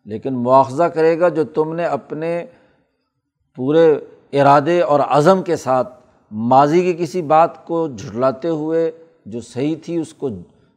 لیکن 0.06 0.34
مواخذہ 0.34 0.84
کرے 0.84 1.20
گا 1.20 1.30
جو 1.30 1.44
تم 1.44 1.74
نے 1.74 1.86
اپنے 1.86 2.46
پورے 3.56 3.94
ارادے 4.34 4.82
اور 4.82 5.00
عزم 5.00 5.41
کے 5.41 5.56
ساتھ 5.56 6.01
ماضی 6.32 6.82
کی 6.84 7.03
کسی 7.03 7.22
بات 7.22 7.65
کو 7.65 7.88
جھٹلاتے 7.88 8.48
ہوئے، 8.48 8.91
جو 9.25 9.41
صحیح 9.41 9.75
تھی، 9.86 9.98
اس 9.98 10.13
کو 10.13 10.30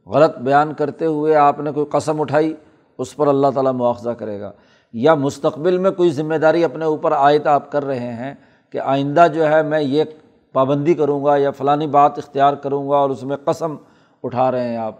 غلط 0.07 0.39
بیان 0.39 0.75
کرتے 0.75 1.07
ہوئے 1.07 1.35
آپ 1.35 1.61
نے 1.61 1.73
کوئی 1.73 1.87
قسم 1.87 2.21
اٹھائی، 2.21 2.55
اس 2.99 3.17
پر 3.17 3.27
اللہ 3.27 3.47
تعالیٰ 3.55 3.73
مواخذہ 3.73 4.11
کرے 4.11 4.41
گا۔ 4.41 4.53
یا 4.95 5.15
مستقبل 5.15 5.79
میں 5.79 5.91
کوئی 5.91 6.11
ذمہ 6.11 6.35
داری 6.35 6.65
اپنے 6.65 6.85
اوپر 6.85 7.13
عائد 7.13 7.47
آپ 7.47 7.73
کر 7.73 7.85
رہے 7.85 8.13
ہیں 8.13 8.35
کہ 8.71 8.79
آئندہ 8.79 9.27
جو 9.35 9.49
ہے 9.49 9.63
میں 9.63 9.81
یہ 9.81 10.05
پابندی 10.53 10.95
کروں 10.95 11.25
گا 11.25 11.37
یا 11.37 11.51
فلانی 11.51 11.87
بات 11.87 12.19
اختیار 12.19 12.55
کروں 12.55 12.91
گا 12.91 12.97
اور 12.97 13.11
اس 13.11 13.23
میں 13.23 13.37
قسم 13.45 13.77
اٹھا 14.23 14.51
رہے 14.51 14.69
ہیں 14.69 14.77
آپ، 14.77 14.95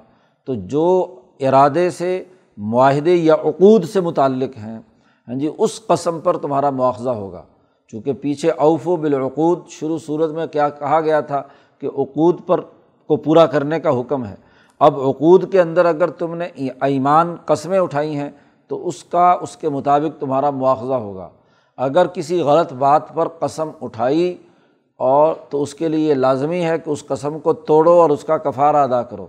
تو 0.45 0.55
جو 0.55 1.17
ارادے 1.41 1.91
سے، 1.91 2.25
معاہدے 2.57 3.15
یا 3.15 3.35
عقود 3.35 3.85
سے 3.85 4.01
متعلق 4.01 4.57
ہیں 4.57 4.79
ہاں 5.29 5.35
جی 5.35 5.51
اس 5.59 5.87
قسم 5.87 6.21
پر 6.21 6.37
تمہارا 6.37 6.71
مواخذہ 6.71 7.11
ہوگا۔ 7.11 7.43
چونکہ 7.87 8.13
پیچھے 8.13 8.51
اوف 8.51 8.89
و 8.89 8.97
بالعقود، 8.97 9.59
شروع 9.69 9.99
صورت 9.99 10.31
میں 10.31 10.47
کیا 10.47 10.69
کہا 10.69 11.01
گیا 11.01 11.21
تھا 11.21 11.43
کہ 11.79 11.87
عقود 11.87 12.41
پر 12.47 12.61
کو 13.07 13.17
پورا 13.17 13.47
کرنے 13.47 13.81
کا 13.81 14.01
حکم 14.01 14.25
ہے۔ 14.25 14.35
اب 14.81 15.01
عقود 15.01 15.53
کے 15.53 15.61
اندر 15.61 15.85
اگر 15.85 16.11
تم 16.11 16.35
نے 16.35 16.45
ایمان 16.81 17.37
قسمیں 17.45 17.79
اٹھائی 17.79 18.17
ہیں 18.17 18.31
تو 18.69 18.89
اس 18.89 19.05
کا، 19.05 19.37
اس 19.41 19.57
کے 19.57 19.69
مطابق 19.69 20.21
تمہارا 20.21 20.51
مواخذہ 20.51 20.93
ہوگا۔ 20.93 21.29
اگر 21.77 22.07
کسی 22.07 22.41
غلط 22.41 22.73
بات 22.73 23.15
پر 23.15 23.29
قسم 23.29 23.71
اٹھائی 23.83 24.37
اور 24.97 25.35
تو 25.51 25.63
اس 25.63 25.75
کے 25.75 25.89
لیے 25.89 26.09
یہ 26.09 26.15
لازمی 26.15 26.65
ہے 26.65 26.79
کہ 26.79 26.91
اس 26.91 27.07
قسم 27.07 27.39
کو 27.39 27.53
توڑو 27.53 27.93
اور 27.93 28.11
اس 28.11 28.25
کا 28.25 28.39
کفارہ 28.39 28.77
ادا 28.77 29.03
کرو۔ 29.03 29.27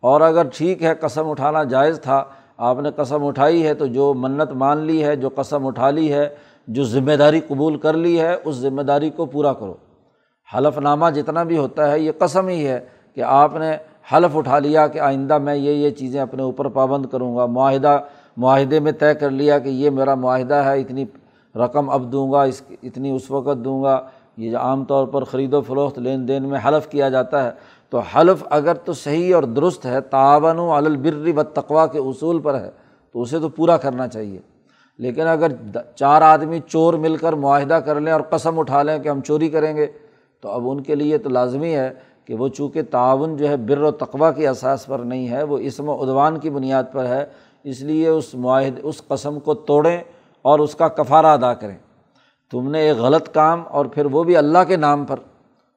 اور 0.00 0.20
اگر 0.20 0.46
ٹھیک 0.54 0.82
ہے 0.82 0.94
قسم 0.94 1.30
اٹھانا 1.30 1.64
جائز 1.64 2.00
تھا، 2.00 2.24
آپ 2.56 2.80
نے 2.80 2.90
قسم 2.96 3.26
اٹھائی 3.26 3.66
ہے 3.66 3.74
تو 3.74 3.86
جو 3.86 4.14
منت 4.14 4.52
مان 4.52 4.78
لی 4.78 5.04
ہے، 5.04 5.16
جو 5.16 5.28
قسم 5.28 5.66
اٹھا 5.66 5.90
لی 5.90 6.12
ہے، 6.12 6.28
جو 6.68 6.84
ذمہ 6.84 7.12
داری 7.12 7.40
قبول 7.40 7.76
کر 7.76 7.92
لی 7.92 8.20
ہے، 8.20 8.36
اس 8.44 8.54
ذمہ 8.54 8.82
داری 8.82 9.10
کو 9.10 9.26
پورا 9.26 9.52
کرو۔ 9.52 9.74
حلف 10.54 10.78
نامہ 10.78 11.10
جتنا 11.14 11.42
بھی 11.42 11.58
ہوتا 11.58 11.90
ہے، 11.90 12.00
یہ 12.00 12.12
قسم 12.18 12.48
ہی 12.48 12.66
ہے 12.66 12.80
کہ 13.14 13.20
آپ 13.20 13.56
نے 13.56 13.76
حلف 14.12 14.36
اٹھا 14.36 14.58
لیا 14.58 14.86
کہ 14.86 14.98
آئندہ 14.98 15.38
میں 15.38 15.54
یہ 15.54 15.70
یہ 15.70 15.90
چیزیں 15.90 16.20
اپنے 16.20 16.42
اوپر 16.42 16.68
پابند 16.68 17.06
کروں 17.06 17.36
گا، 17.36 17.46
معاہدہ 17.46 17.98
معاہدے 18.36 18.80
میں 18.80 18.92
طے 18.92 19.14
کر 19.14 19.30
لیا 19.30 19.58
کہ 19.58 19.68
یہ 19.68 19.90
میرا 19.90 20.14
معاہدہ 20.14 20.54
ہے، 20.54 20.80
اتنی 20.80 21.04
رقم 21.54 21.90
اب 21.90 22.12
دوں 22.12 22.32
گا، 22.32 22.42
اس، 22.42 22.62
اتنی 22.82 23.10
اس 23.10 23.30
وقت 23.30 23.64
دوں 23.64 23.82
گا۔ 23.82 24.02
یہ 24.36 24.56
عام 24.56 24.84
طور 24.84 25.06
پر 25.06 25.24
خرید 25.24 25.54
و 25.54 25.60
فروخت 25.60 25.98
لین 25.98 26.28
دین 26.28 26.42
میں 26.42 26.58
حلف 26.68 26.88
کیا 26.88 27.08
جاتا 27.08 27.44
ہے، 27.44 27.50
تو 27.90 27.98
حلف 27.98 28.44
اگر 28.50 28.74
تو 28.74 28.92
صحیح 28.92 29.34
اور 29.34 29.42
درست 29.42 29.86
ہے 29.86 30.00
تعاون 30.00 30.58
و 30.58 30.72
البر 30.72 31.38
و 31.38 31.42
تقوا 31.42 31.86
کے 31.86 31.98
اصول 31.98 32.38
پر 32.38 32.60
ہے، 32.60 32.70
تو 33.12 33.22
اسے 33.22 33.38
تو 33.38 33.48
پورا 33.48 33.76
کرنا 33.76 34.08
چاہیے۔ 34.08 34.38
لیکن 34.98 35.26
اگر 35.26 35.52
چار 35.94 36.22
آدمی 36.22 36.60
چور 36.66 36.94
مل 36.94 37.16
کر 37.16 37.32
معاہدہ 37.32 37.74
کر 37.74 38.00
لیں 38.00 38.12
اور 38.12 38.20
قسم 38.20 38.58
اٹھا 38.58 38.82
لیں 38.82 38.98
کہ 38.98 39.08
ہم 39.08 39.20
چوری 39.20 39.48
کریں 39.48 39.76
گے، 39.76 39.86
تو 40.40 40.48
اب 40.48 40.70
ان 40.70 40.80
کے 40.80 40.94
لیے 40.94 41.18
تو 41.18 41.28
لازمی 41.28 41.74
ہے 41.74 41.92
کہ 42.24 42.34
وہ 42.34 42.48
چونکہ 42.48 42.82
تعاون 42.90 43.36
جو 43.36 43.48
ہے 43.48 43.56
بر 43.56 43.82
و 43.82 43.90
تقوا 43.90 44.30
کے 44.30 44.48
اساس 44.48 44.86
پر 44.86 44.98
نہیں 44.98 45.28
ہے، 45.28 45.42
وہ 45.42 45.58
اسم 45.58 45.88
و 45.88 46.02
ادوان 46.02 46.38
کی 46.38 46.50
بنیاد 46.50 46.84
پر 46.92 47.06
ہے 47.06 47.24
اس 47.66 47.80
لیے 47.80 48.08
اس 48.08 48.34
معاہدے 48.34 48.80
اس 48.84 49.02
قسم 49.08 49.40
کو 49.40 49.54
توڑیں 49.54 49.98
اور 50.42 50.58
اس 50.58 50.74
کا 50.74 50.88
کفارہ 50.88 51.26
ادا 51.26 51.54
کریں۔ 51.54 51.78
تم 52.50 52.70
نے 52.70 52.80
ایک 52.80 52.96
غلط 52.96 53.28
کام 53.34 53.62
اور 53.68 53.86
پھر 53.86 54.06
وہ 54.06 54.24
بھی 54.24 54.36
اللہ 54.36 54.58
کے 54.68 54.76
نام 54.76 55.04
پر۔ 55.04 55.16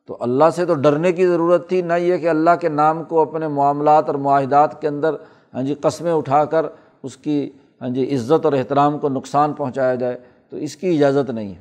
تو 0.05 0.17
اللہ 0.19 0.49
سے 0.55 0.65
تو 0.65 0.73
ڈرنے 0.73 1.11
کی 1.11 1.27
ضرورت 1.27 1.69
تھی، 1.69 1.81
نہ 1.81 1.93
یہ 1.93 2.17
کہ 2.17 2.29
اللہ 2.29 2.55
کے 2.61 2.69
نام 2.69 3.03
کو 3.03 3.21
اپنے 3.21 3.47
معاملات 3.47 4.07
اور 4.07 4.15
معاہدات 4.15 4.81
کے 4.81 4.87
اندر 4.87 5.15
ہاں 5.53 5.63
جی 5.63 5.73
قسمیں 5.73 6.13
اٹھا 6.13 6.45
کر 6.45 6.65
اس 7.03 7.17
کی 7.17 7.49
ہاں 7.81 7.89
جی 7.89 8.15
عزت 8.15 8.45
اور 8.45 8.53
احترام 8.53 8.97
کو 8.99 9.09
نقصان 9.09 9.53
پہنچایا 9.53 9.95
جائے، 9.95 10.17
تو 10.49 10.57
اس 10.57 10.75
کی 10.75 10.89
اجازت 10.89 11.29
نہیں 11.29 11.55
ہے۔ 11.55 11.59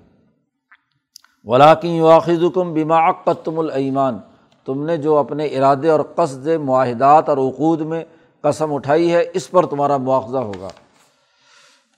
ولاکن 1.44 2.00
واخذ 2.00 2.44
حکم 2.44 2.72
بیما 2.72 3.10
تم 3.44 3.58
الایمان 3.58 4.18
تم 4.64 4.84
نے 4.84 4.96
جو 4.96 5.16
اپنے 5.16 5.46
ارادے 5.46 5.88
اور 5.88 6.00
قصد، 6.14 6.46
معاہدات 6.46 7.28
اور 7.28 7.38
عقود 7.38 7.80
میں 7.80 8.04
قسم 8.40 8.74
اٹھائی 8.74 9.12
ہے، 9.12 9.24
اس 9.34 9.50
پر 9.50 9.66
تمہارا 9.66 9.96
مواخذہ 9.96 10.38
ہوگا۔ 10.38 10.68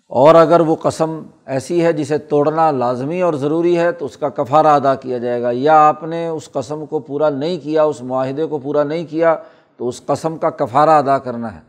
اور 0.08 0.34
اگر 0.34 0.60
وہ 0.60 0.74
قسم 0.74 1.22
ایسی 1.46 1.84
ہے 1.84 1.92
جسے 1.92 2.18
توڑنا 2.18 2.70
لازمی 2.70 3.20
اور 3.20 3.34
ضروری 3.34 3.78
ہے، 3.78 3.92
تو 3.92 4.04
اس 4.04 4.16
کا 4.16 4.28
کفارہ 4.28 4.66
ادا 4.66 4.94
کیا 4.94 5.18
جائے 5.18 5.42
گا۔ 5.42 5.50
یا 5.52 5.88
آپ 5.88 6.02
نے 6.02 6.28
اس 6.28 6.52
قسم 6.52 6.86
کو 6.86 6.98
پورا 6.98 7.28
نہیں 7.28 7.58
کیا، 7.58 7.82
اس 7.82 8.02
معاہدے 8.02 8.46
کو 8.46 8.58
پورا 8.58 8.82
نہیں 8.82 9.06
کیا، 9.06 9.36
تو 9.76 9.88
اس 9.88 10.06
قسم 10.06 10.36
کا 10.36 10.50
کفارہ 10.50 10.90
ادا 10.90 11.18
کرنا 11.18 11.54
ہے۔ 11.54 11.60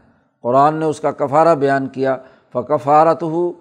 قرآن 0.41 0.75
نے 0.75 0.85
اس 0.85 0.99
کا 0.99 1.11
کفارہ 1.11 1.55
بیان 1.55 1.87
کیا 1.87 2.17
فکفارت 2.53 3.23
ہو 3.23 3.51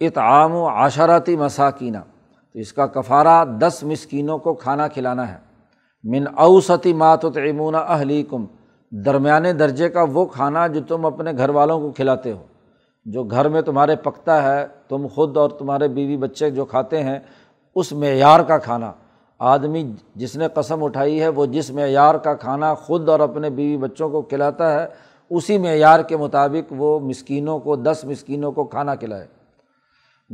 اطعام 0.00 0.54
و 0.54 0.68
عاشراتی 0.68 1.36
مساکینہ 1.36 1.98
تو 2.52 2.58
اس 2.58 2.72
کا 2.72 2.86
کفارہ 2.86 3.44
دس 3.44 3.82
مسکینوں 3.82 4.38
کو 4.38 4.54
کھانا 4.54 4.88
کھلانا 4.88 5.34
ہے۔ 5.34 5.38
من 6.04 6.24
اوسطی 6.36 6.92
ماتمون 6.92 7.48
امون 7.48 7.74
اہلی 7.74 8.22
کم 8.22 8.44
درمیانے 8.92 9.52
درجے 9.52 9.88
کا 9.88 10.04
وہ 10.12 10.24
کھانا 10.26 10.66
جو 10.66 10.80
تم 10.88 11.06
اپنے 11.06 11.30
گھر 11.36 11.48
والوں 11.48 11.80
کو 11.80 11.90
کھلاتے 11.90 12.32
ہو، 12.32 12.42
جو 13.04 13.24
گھر 13.24 13.48
میں 13.48 13.62
تمہارے 13.62 13.96
پکتا 13.96 14.42
ہے، 14.42 14.66
تم 14.88 15.06
خود 15.14 15.36
اور 15.36 15.50
تمہارے 15.50 15.88
بیوی 15.88 16.16
بچے 16.16 16.50
جو 16.50 16.64
کھاتے 16.64 17.02
ہیں، 17.02 17.18
اس 17.74 17.92
معیار 17.92 18.40
کا 18.40 18.58
کھانا۔ 18.58 18.92
آدمی 19.38 19.92
جس 20.16 20.36
نے 20.36 20.48
قسم 20.54 20.84
اٹھائی 20.84 21.20
ہے، 21.20 21.28
وہ 21.28 21.46
جس 21.46 21.70
معیار 21.70 22.14
کا 22.14 22.34
کھانا 22.34 22.74
خود 22.74 23.08
اور 23.08 23.20
اپنے 23.20 23.50
بیوی 23.50 23.76
بچوں 23.76 24.08
کو 24.08 24.22
کھلاتا 24.22 24.82
ہے، 24.82 24.86
اسی 25.30 25.58
معیار 25.58 26.00
کے 26.00 26.16
مطابق 26.16 26.72
وہ 26.76 27.00
مسکینوں 27.00 27.58
کو، 27.58 27.76
دس 27.76 28.04
مسکینوں 28.04 28.52
کو 28.52 28.64
کھانا 28.64 28.94
کھلائے۔ 28.94 29.26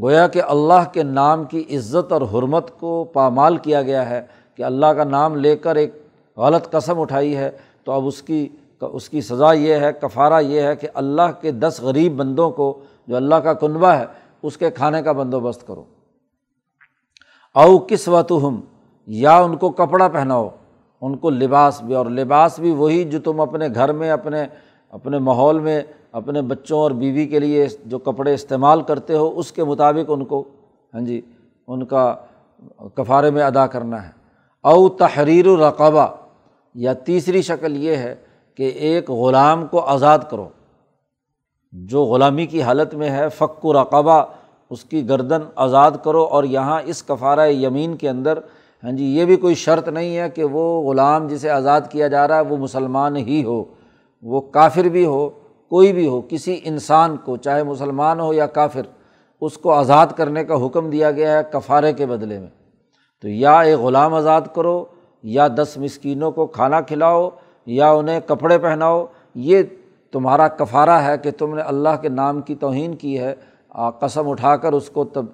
گویا 0.03 0.29
کہ 0.29 0.43
اللہ 0.43 0.85
کے 0.93 1.03
نام 1.03 1.45
کی 1.45 1.65
عزت 1.71 2.13
اور 2.13 2.23
حرمت 2.23 2.79
کو 2.81 3.05
پامال 3.05 3.57
کیا 3.57 3.83
گیا 3.83 4.11
ہے 4.11 4.27
کہ 4.55 4.63
اللہ 4.63 4.87
کا 4.87 5.05
نام 5.05 5.37
لے 5.37 5.57
کر 5.57 5.77
ایک 5.77 5.95
غلط 6.37 6.71
قسم 6.71 7.01
اٹھائی 7.01 7.37
ہے 7.37 7.51
تو 7.87 7.93
اب 7.93 8.07
اس 8.07 8.23
کی 8.23 8.49
اس 8.81 9.09
کی 9.09 9.21
سزا 9.21 9.53
یہ 9.53 9.75
ہے، 9.75 9.93
کفارہ 9.93 10.41
یہ 10.41 10.61
ہے 10.61 10.75
کہ 10.77 10.89
اللہ 10.95 11.31
کے 11.41 11.51
دس 11.51 11.79
غریب 11.83 12.17
بندوں 12.17 12.51
کو 12.51 12.73
جو 13.09 13.17
اللہ 13.17 13.35
کا 13.35 13.53
کنبہ 13.53 13.89
ہے، 13.89 14.05
اس 14.43 14.57
کے 14.57 14.71
کھانے 14.71 15.03
کا 15.03 15.13
بندوبست 15.13 15.67
کرو۔ 15.67 15.85
او 17.55 17.79
کس 17.79 18.09
وقت 18.09 18.33
ہم 18.43 18.61
یا 19.09 19.37
ان 19.39 19.57
کو 19.57 19.71
کپڑا 19.71 20.09
پہناؤ، 20.09 20.49
ان 21.03 21.17
کو 21.17 21.31
لباس 21.31 21.81
بھی، 21.83 21.95
اور 21.95 22.07
لباس 22.07 22.59
بھی 22.59 22.71
وہی 22.71 23.03
جو 23.05 23.21
تم 23.21 23.41
اپنے 23.41 23.69
گھر 23.75 23.93
میں، 23.93 24.11
اپنے 24.11 24.45
اپنے 24.93 25.19
ماحول 25.19 25.59
میں، 25.59 25.81
اپنے 26.13 26.43
بچوں 26.43 26.79
اور 26.79 26.91
بیوی 26.91 27.27
کے 27.27 27.39
لیے 27.39 27.67
جو 27.85 27.99
کپڑے 27.99 28.35
استعمال 28.35 28.83
کرتے 28.83 29.15
ہو، 29.15 29.33
اس 29.39 29.53
کے 29.53 29.65
مطابق 29.65 30.11
ان 30.11 30.25
کو 30.25 30.45
ہاں 30.95 31.01
جی 31.01 31.21
ان 31.69 31.85
کا 31.85 32.15
کفارے 32.95 33.31
میں 33.31 33.43
ادا 33.43 33.67
کرنا 33.67 34.05
ہے۔ 34.07 34.11
او 34.65 34.89
تحریر 34.89 35.47
الرقبہ 35.47 36.07
یا 36.77 36.93
تیسری 36.93 37.43
شکل 37.43 37.77
یہ 37.77 37.97
ہے 37.97 38.15
کہ 38.55 38.63
ایک 38.63 39.11
غلام 39.11 39.67
کو 39.67 39.81
آزاد 39.81 40.19
کرو۔ 40.31 40.49
جو 41.73 42.05
غلامی 42.05 42.47
کی 42.47 42.63
حالت 42.63 42.95
میں 42.95 43.11
ہے 43.11 43.29
فق 43.29 43.65
و 43.65 43.73
رقبہ، 43.73 44.25
اس 44.71 44.85
کی 44.85 45.09
گردن 45.09 45.39
آزاد 45.57 45.91
کرو 46.05 46.25
اور 46.25 46.45
یہاں 46.45 46.81
اس 46.85 47.03
کفارہ 47.03 47.49
یمین 47.49 47.97
کے 47.97 48.09
اندر 48.09 48.39
ہاں 48.85 48.93
جی 48.93 49.05
یہ 49.05 49.25
بھی 49.25 49.37
کوئی 49.37 49.55
شرط 49.55 49.89
نہیں 49.89 50.17
ہے 50.17 50.31
کہ 50.31 50.45
وہ 50.45 50.91
غلام 50.91 51.27
جسے 51.27 51.51
آزاد 51.51 51.81
کیا 51.91 52.09
جا 52.09 52.29
رہا 52.29 52.37
ہے، 52.37 52.41
وہ 52.41 52.57
مسلمان 52.57 53.17
ہی 53.17 53.45
ہو، 53.45 53.65
وہ 54.23 54.41
کافر 54.41 54.85
بھی 54.85 55.05
ہو، 55.05 55.29
کوئی 55.69 55.93
بھی 55.93 56.07
ہو، 56.07 56.21
کسی 56.29 56.61
انسان 56.65 57.17
کو، 57.17 57.37
چاہے 57.37 57.63
مسلمان 57.63 58.21
ہو 58.21 58.33
یا 58.33 58.47
کافر، 58.47 58.81
اس 59.41 59.59
کو 59.59 59.73
آزاد 59.73 60.07
کرنے 60.17 60.45
کا 60.45 60.67
حکم 60.67 60.91
دیا 60.91 61.11
گیا 61.11 61.39
ہے 61.39 61.43
کفارے 61.53 61.93
کے 61.93 62.07
بدلے 62.07 62.39
میں۔ 62.39 62.49
تو 63.23 63.29
یا 63.29 63.61
ایک 63.61 63.79
غلام 63.79 64.15
آزاد 64.15 64.41
کرو 64.55 64.85
یا 65.35 65.47
دس 65.57 65.77
مسکینوں 65.77 66.31
کو 66.33 66.47
کھانا 66.47 66.81
کھلاؤ 66.81 67.29
یا 67.67 67.91
انہیں 67.91 68.21
کپڑے 68.27 68.59
پہناؤ، 68.59 69.05
یہ 69.35 69.63
تمہارا 70.13 70.49
کفارہ 70.49 70.99
ہے 71.05 71.17
کہ 71.23 71.31
تم 71.39 71.55
نے 71.55 71.63
اللہ 71.63 71.97
کے 72.03 72.09
نام 72.09 72.41
کی 72.41 72.55
توہین 72.55 72.95
کی 72.95 73.19
ہے۔ 73.19 73.35
قسم 74.01 74.29
اٹھا 74.29 74.57
کر 74.57 74.73
اس 74.73 74.89
کو 74.91 75.05
تب 75.05 75.25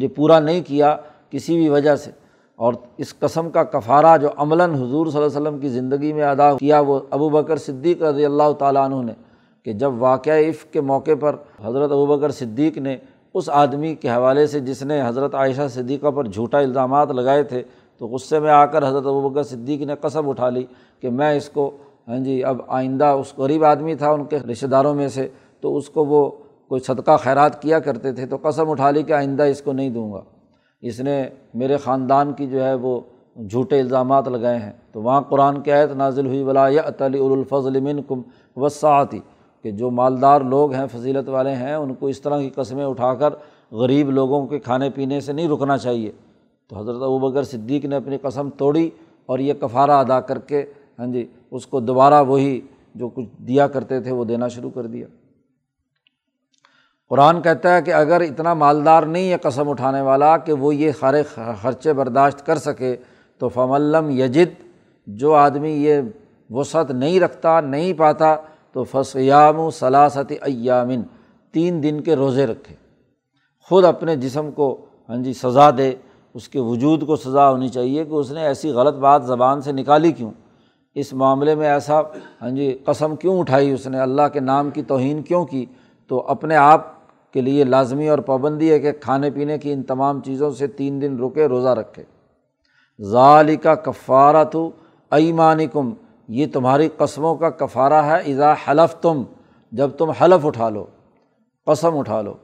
جی 0.00 0.06
پورا 0.08 0.38
نہیں 0.40 0.60
کیا 0.66 0.96
کسی 1.30 1.56
بھی 1.56 1.68
وجہ 1.68 1.96
سے۔ 1.96 2.10
اور 2.58 2.74
اس 2.98 3.18
قسم 3.18 3.50
کا 3.50 3.62
کفارہ 3.64 4.16
جو 4.18 4.28
عملاً 4.36 4.74
حضور 4.74 5.06
صلی 5.06 5.16
اللہ 5.16 5.26
علیہ 5.26 5.40
وسلم 5.40 5.58
کی 5.60 5.68
زندگی 5.68 6.12
میں 6.12 6.24
ادا 6.24 6.52
کیا، 6.54 6.80
وہ 6.80 6.98
ابو 7.10 7.28
بکر 7.28 7.56
صدیق 7.56 8.02
رضی 8.02 8.24
اللہ 8.24 8.52
تعالیٰ 8.58 8.84
عنہ 8.84 9.02
نے، 9.06 9.12
کہ 9.66 9.72
جب 9.72 10.02
واقعہ 10.02 10.38
عف 10.48 10.64
کے 10.72 10.80
موقع 10.80 11.14
پر 11.20 11.36
حضرت 11.64 11.92
ابو 11.92 12.06
بکر 12.06 12.30
صدیق 12.30 12.78
نے 12.78 12.96
اس 13.34 13.48
آدمی 13.52 13.94
کے 13.94 14.08
حوالے 14.08 14.46
سے 14.46 14.60
جس 14.60 14.82
نے 14.82 15.00
حضرت 15.06 15.34
عائشہ 15.34 15.66
صدیقہ 15.74 16.10
پر 16.10 16.26
جھوٹا 16.26 16.58
الزامات 16.58 17.10
لگائے 17.10 17.42
تھے 17.42 17.62
تو 17.98 18.06
غصے 18.06 18.40
میں 18.40 18.50
آ 18.50 18.66
کر 18.66 18.88
حضرت 18.88 19.06
ابو 19.06 19.28
بکر 19.28 19.42
صدیق 19.42 19.82
نے 19.82 19.94
قسم 20.00 20.28
اٹھا 20.28 20.48
لی 20.48 20.64
کہ 21.00 21.10
میں 21.10 21.36
اس 21.36 21.48
کو 21.48 21.70
ہاں 22.08 22.18
جی 22.18 22.44
اب 22.44 22.56
آئندہ 22.68 23.04
اس 23.04 23.38
غریب 23.38 23.64
آدمی 23.64 23.94
تھا، 23.94 24.10
ان 24.10 24.24
کے 24.24 24.38
رشتہ 24.38 24.66
داروں 24.66 24.94
میں 24.94 25.08
سے، 25.08 25.28
تو 25.60 25.76
اس 25.76 25.88
کو 25.88 26.04
وہ 26.04 26.30
کوئی 26.68 26.80
صدقہ 26.80 27.16
خیرات 27.16 27.62
کیا 27.62 27.78
کرتے 27.78 28.12
تھے، 28.12 28.26
تو 28.26 28.36
قسم 28.42 28.70
اٹھا 28.70 28.90
لی 28.90 29.02
کہ 29.02 29.12
آئندہ 29.12 29.42
اس 29.42 29.62
کو 29.62 29.72
نہیں 29.72 29.90
دوں 29.90 30.12
گا۔ 30.12 30.20
اس 30.82 31.00
نے 31.00 31.28
میرے 31.54 31.76
خاندان 31.76 32.32
کی 32.32 32.46
جو 32.46 32.64
ہے 32.64 32.74
وہ 32.74 33.00
جھوٹے 33.50 33.80
الزامات 33.80 34.28
لگائے 34.28 34.58
ہیں۔ 34.58 34.72
تو 34.92 35.02
وہاں 35.02 35.20
قرآن 35.20 35.60
کی 35.60 35.72
آیت 35.72 35.90
نازل 35.90 36.26
ہوئی، 36.26 36.42
ولا 36.42 36.68
علی 36.68 36.78
الفضل 37.18 37.80
من 37.80 38.02
کم 38.02 38.22
وسعتی 38.56 39.20
کہ 39.62 39.70
جو 39.70 39.90
مالدار 39.90 40.40
لوگ 40.40 40.72
ہیں، 40.72 40.86
فضیلت 40.92 41.28
والے 41.28 41.50
ہیں، 41.50 41.74
ان 41.74 41.94
کو 41.94 42.06
اس 42.06 42.20
طرح 42.20 42.40
کی 42.40 42.50
قسمیں 42.50 42.84
اٹھا 42.84 43.14
کر 43.14 43.34
غریب 43.72 44.10
لوگوں 44.10 44.46
کے 44.46 44.58
کھانے 44.58 44.90
پینے 44.90 45.20
سے 45.20 45.32
نہیں 45.32 45.48
رکنا 45.48 45.78
چاہیے۔ 45.78 46.12
تو 46.68 46.78
حضرت 46.78 47.02
ابو 47.02 47.18
بکر 47.18 47.42
صدیق 47.42 47.84
نے 47.84 47.96
اپنی 47.96 48.18
قسم 48.18 48.50
توڑی 48.50 48.90
اور 49.26 49.38
یہ 49.38 49.54
کفارہ 49.54 49.90
ادا 49.90 50.20
کر 50.20 50.38
کے 50.38 50.64
ہاں 50.98 51.06
جی 51.06 51.26
اس 51.50 51.66
کو 51.66 51.80
دوبارہ 51.80 52.22
وہی 52.22 52.60
جو 52.94 53.08
کچھ 53.08 53.42
دیا 53.42 53.68
کرتے 53.68 54.00
تھے 54.00 54.12
وہ 54.12 54.24
دینا 54.24 54.48
شروع 54.48 54.70
کر 54.70 54.86
دیا۔ 54.86 55.06
قرآن 57.08 57.42
کہتا 57.42 57.76
ہے 57.76 57.82
کہ 57.82 57.90
اگر 57.90 58.20
اتنا 58.20 58.54
مالدار 58.54 59.02
نہیں 59.02 59.30
ہے 59.30 59.36
قسم 59.38 59.68
اٹھانے 59.68 60.00
والا 60.00 60.36
کہ 60.36 60.52
وہ 60.52 60.74
یہ 60.74 60.92
سارے 61.00 61.22
خرچے 61.62 61.92
برداشت 61.92 62.46
کر 62.46 62.58
سکے، 62.58 62.96
تو 63.38 63.48
فملم 63.48 64.10
یجد، 64.10 64.62
جو 65.06 65.34
آدمی 65.34 65.70
یہ 65.70 66.00
وسعت 66.50 66.90
نہیں 66.90 67.20
رکھتا، 67.20 67.60
نہیں 67.60 67.92
پاتا، 67.92 68.36
تو 68.72 68.84
فسیام 68.84 69.58
و 69.58 69.70
صلاست 69.70 70.32
ایامن 70.42 71.02
تین 71.52 71.82
دن 71.82 72.00
کے 72.00 72.16
روزے 72.16 72.46
رکھے۔ 72.46 72.74
خود 73.68 73.84
اپنے 73.84 74.16
جسم 74.16 74.50
کو 74.50 74.86
ہاں 75.08 75.16
جی 75.16 75.32
سزا 75.32 75.70
دے۔ 75.70 75.94
اس 76.34 76.48
کے 76.48 76.60
وجود 76.60 77.06
کو 77.06 77.16
سزا 77.16 77.50
ہونی 77.50 77.68
چاہیے 77.68 78.04
کہ 78.04 78.14
اس 78.14 78.30
نے 78.30 78.40
ایسی 78.40 78.70
غلط 78.70 78.94
بات 78.94 79.26
زبان 79.26 79.60
سے 79.60 79.72
نکالی 79.72 80.12
کیوں؟ 80.12 80.30
اس 80.94 81.12
معاملے 81.12 81.54
میں 81.54 81.68
ایسا 81.68 82.00
ہاں 82.42 82.50
جی 82.50 82.78
قسم 82.84 83.16
کیوں 83.16 83.38
اٹھائی 83.38 83.70
اس 83.70 83.86
نے؟ 83.86 84.00
اللہ 84.00 84.22
کے 84.32 84.40
نام 84.40 84.70
کی 84.70 84.82
توہین 84.82 85.22
کیوں 85.22 85.44
کی؟ 85.44 85.66
تو 86.08 86.20
اپنے 86.20 86.56
آپ 86.56 86.86
کے 87.32 87.40
لیے 87.40 87.64
لازمی 87.64 88.08
اور 88.08 88.18
پابندی 88.18 88.70
ہے 88.72 88.78
کہ 88.78 88.92
کھانے 88.92 89.30
پینے 89.30 89.58
کی 89.58 89.72
ان 89.72 89.82
تمام 89.82 90.20
چیزوں 90.20 90.50
سے 90.50 90.66
تین 90.66 91.02
دن 91.02 91.18
رکے، 91.18 91.46
روزہ 91.46 91.68
رکھے۔ 91.68 92.02
ظالی 93.02 93.56
کا 93.56 93.74
کفارہ 93.74 94.44
تو 94.44 94.70
ایمان 95.10 95.66
کم 95.66 95.92
یہ 96.28 96.46
تمہاری 96.52 96.88
قسموں 96.96 97.34
کا 97.34 97.50
کفارہ 97.50 98.02
ہے، 98.04 98.22
اذا 98.26 98.52
حلف 98.52 98.94
تم 98.94 99.22
جب 99.72 99.90
تم 99.90 100.10
حلف 100.10 100.46
اٹھا 100.46 100.68
لو، 100.68 100.86
قسم 101.66 101.98
اٹھا 101.98 102.22
لو۔ 102.22 102.34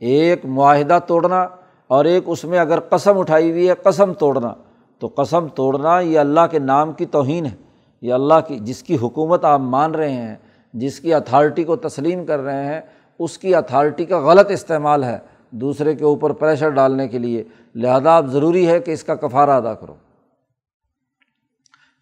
ایک 0.00 0.46
معاہدہ 0.46 0.98
توڑنا 1.06 1.46
اور 1.88 2.04
ایک 2.04 2.22
اس 2.26 2.44
میں 2.44 2.58
اگر 2.58 2.80
قسم 2.80 3.18
اٹھائی 3.18 3.50
ہوئی 3.50 3.68
ہے، 3.68 3.74
قسم 3.74 4.12
توڑنا۔ 4.12 4.54
تو 4.98 5.10
قسم 5.16 5.46
توڑنا 5.48 6.00
یہ 6.00 6.18
اللہ 6.18 6.40
کے 6.50 6.58
نام 6.58 6.92
کی 6.92 7.06
توہین 7.06 7.46
ہے۔ 7.46 7.54
یہ 8.02 8.12
اللہ 8.12 8.34
کی، 8.46 8.58
جس 8.58 8.82
کی 8.82 8.96
حکومت 9.02 9.44
آپ 9.44 9.60
مان 9.60 9.94
رہے 9.94 10.12
ہیں، 10.12 10.34
جس 10.74 11.00
کی 11.00 11.14
اتھارٹی 11.14 11.64
کو 11.64 11.76
تسلیم 11.76 12.26
کر 12.26 12.38
رہے 12.38 12.64
ہیں، 12.66 12.80
اس 13.18 13.38
کی 13.38 13.54
اتھارٹی 13.54 14.04
کا 14.04 14.20
غلط 14.20 14.50
استعمال 14.50 15.04
ہے 15.04 15.18
دوسرے 15.50 15.94
کے 15.94 16.04
اوپر 16.04 16.32
پریشر 16.32 16.68
ڈالنے 16.68 17.08
کے 17.08 17.18
لیے۔ 17.18 17.44
لہٰذا 17.74 18.16
اب 18.16 18.26
ضروری 18.26 18.68
ہے 18.68 18.80
کہ 18.80 18.90
اس 18.90 19.04
کا 19.04 19.14
کفارہ 19.14 19.50
ادا 19.50 19.74
کرو۔ 19.74 19.94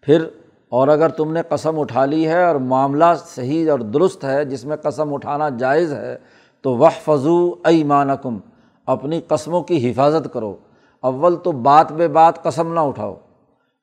پھر، 0.01 0.25
اور 0.69 0.87
اگر 0.87 1.09
تم 1.09 1.33
نے 1.33 1.41
قسم 1.49 1.79
اٹھا 1.79 2.05
لی 2.05 2.27
ہے 2.27 2.43
اور 2.43 2.55
معاملہ 2.55 3.05
صحیح 3.27 3.71
اور 3.71 3.79
درست 3.79 4.23
ہے، 4.23 4.45
جس 4.45 4.65
میں 4.65 4.77
قسم 4.77 5.13
اٹھانا 5.13 5.49
جائز 5.49 5.93
ہے، 5.93 6.17
تو 6.61 6.75
وہ 6.75 6.89
فضو 7.03 7.55
ایمانکم۔ 7.63 8.37
اپنی 8.85 9.21
قسموں 9.27 9.61
کی 9.61 9.91
حفاظت 9.91 10.33
کرو۔ 10.33 10.55
اول 11.01 11.35
تو 11.35 11.51
بات 11.51 11.91
بے 11.91 12.07
بات 12.07 12.43
قسم 12.43 12.73
نہ 12.73 12.79
اٹھاؤ۔ 12.79 13.13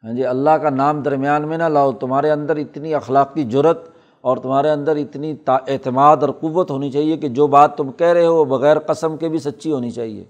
ہاں 0.05 0.13
جی 0.13 0.27
اللہ 0.27 0.51
کا 0.51 0.71
نام 0.71 1.03
درمیان 1.03 1.49
میں 1.49 1.59
نہ 1.59 1.65
لاؤ۔ 1.65 1.93
تمہارے 1.93 2.31
اندر 2.31 2.57
اتنی 2.57 2.95
اخلاقی 2.95 3.45
جرت 3.45 3.89
اور 4.21 4.37
تمہارے 4.37 4.71
اندر 4.71 4.97
اتنی 4.97 5.35
اعتماد 5.47 6.17
اور 6.17 6.29
قوت 6.29 6.71
ہونی 6.71 6.91
چاہیے 6.91 7.17
کہ 7.17 7.29
جو 7.29 7.47
بات 7.47 7.77
تم 7.77 7.93
کہہ 7.93 8.07
رہے 8.07 8.27
ہو 8.27 8.35
وہ 8.35 8.45
بغیر 8.45 8.79
قسم 8.79 9.17
کے 9.17 9.29
بھی 9.29 9.39
سچی 9.39 9.73
ہونی 9.73 9.91
چاہیے۔ 9.91 10.25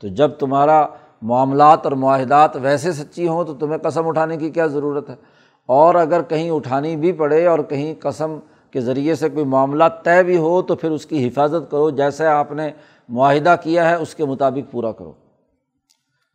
تو 0.00 0.08
جب 0.08 0.30
تمہارا 0.30 0.86
معاملات 1.22 1.80
اور 1.84 1.92
معاہدات 1.92 2.56
ویسے 2.62 2.92
سچی 2.92 3.28
ہوں 3.28 3.44
تو 3.44 3.54
تمہیں 3.54 3.78
قسم 3.78 4.08
اٹھانے 4.08 4.36
کی 4.36 4.50
کیا 4.50 4.66
ضرورت 4.66 5.10
ہے؟ 5.10 5.14
اور 5.66 5.94
اگر 5.94 6.22
کہیں 6.22 6.50
اٹھانی 6.50 6.96
بھی 6.96 7.12
پڑے 7.12 7.46
اور 7.46 7.58
کہیں 7.58 7.94
قسم 7.98 8.38
کے 8.70 8.80
ذریعے 8.80 9.14
سے 9.14 9.28
کوئی 9.28 9.44
معاملہ 9.44 9.84
طے 10.04 10.22
بھی 10.22 10.36
ہو 10.36 10.62
تو 10.62 10.74
پھر 10.74 10.90
اس 10.90 11.06
کی 11.06 11.28
حفاظت 11.28 11.70
کرو۔ 11.70 11.90
جیسے 11.90 12.26
آپ 12.26 12.52
نے 12.52 12.70
معاہدہ 13.08 13.56
کیا 13.62 13.90
ہے، 13.90 13.94
اس 13.94 14.14
کے 14.14 14.24
مطابق 14.24 14.72
پورا 14.72 14.92
کرو۔ 14.92 15.12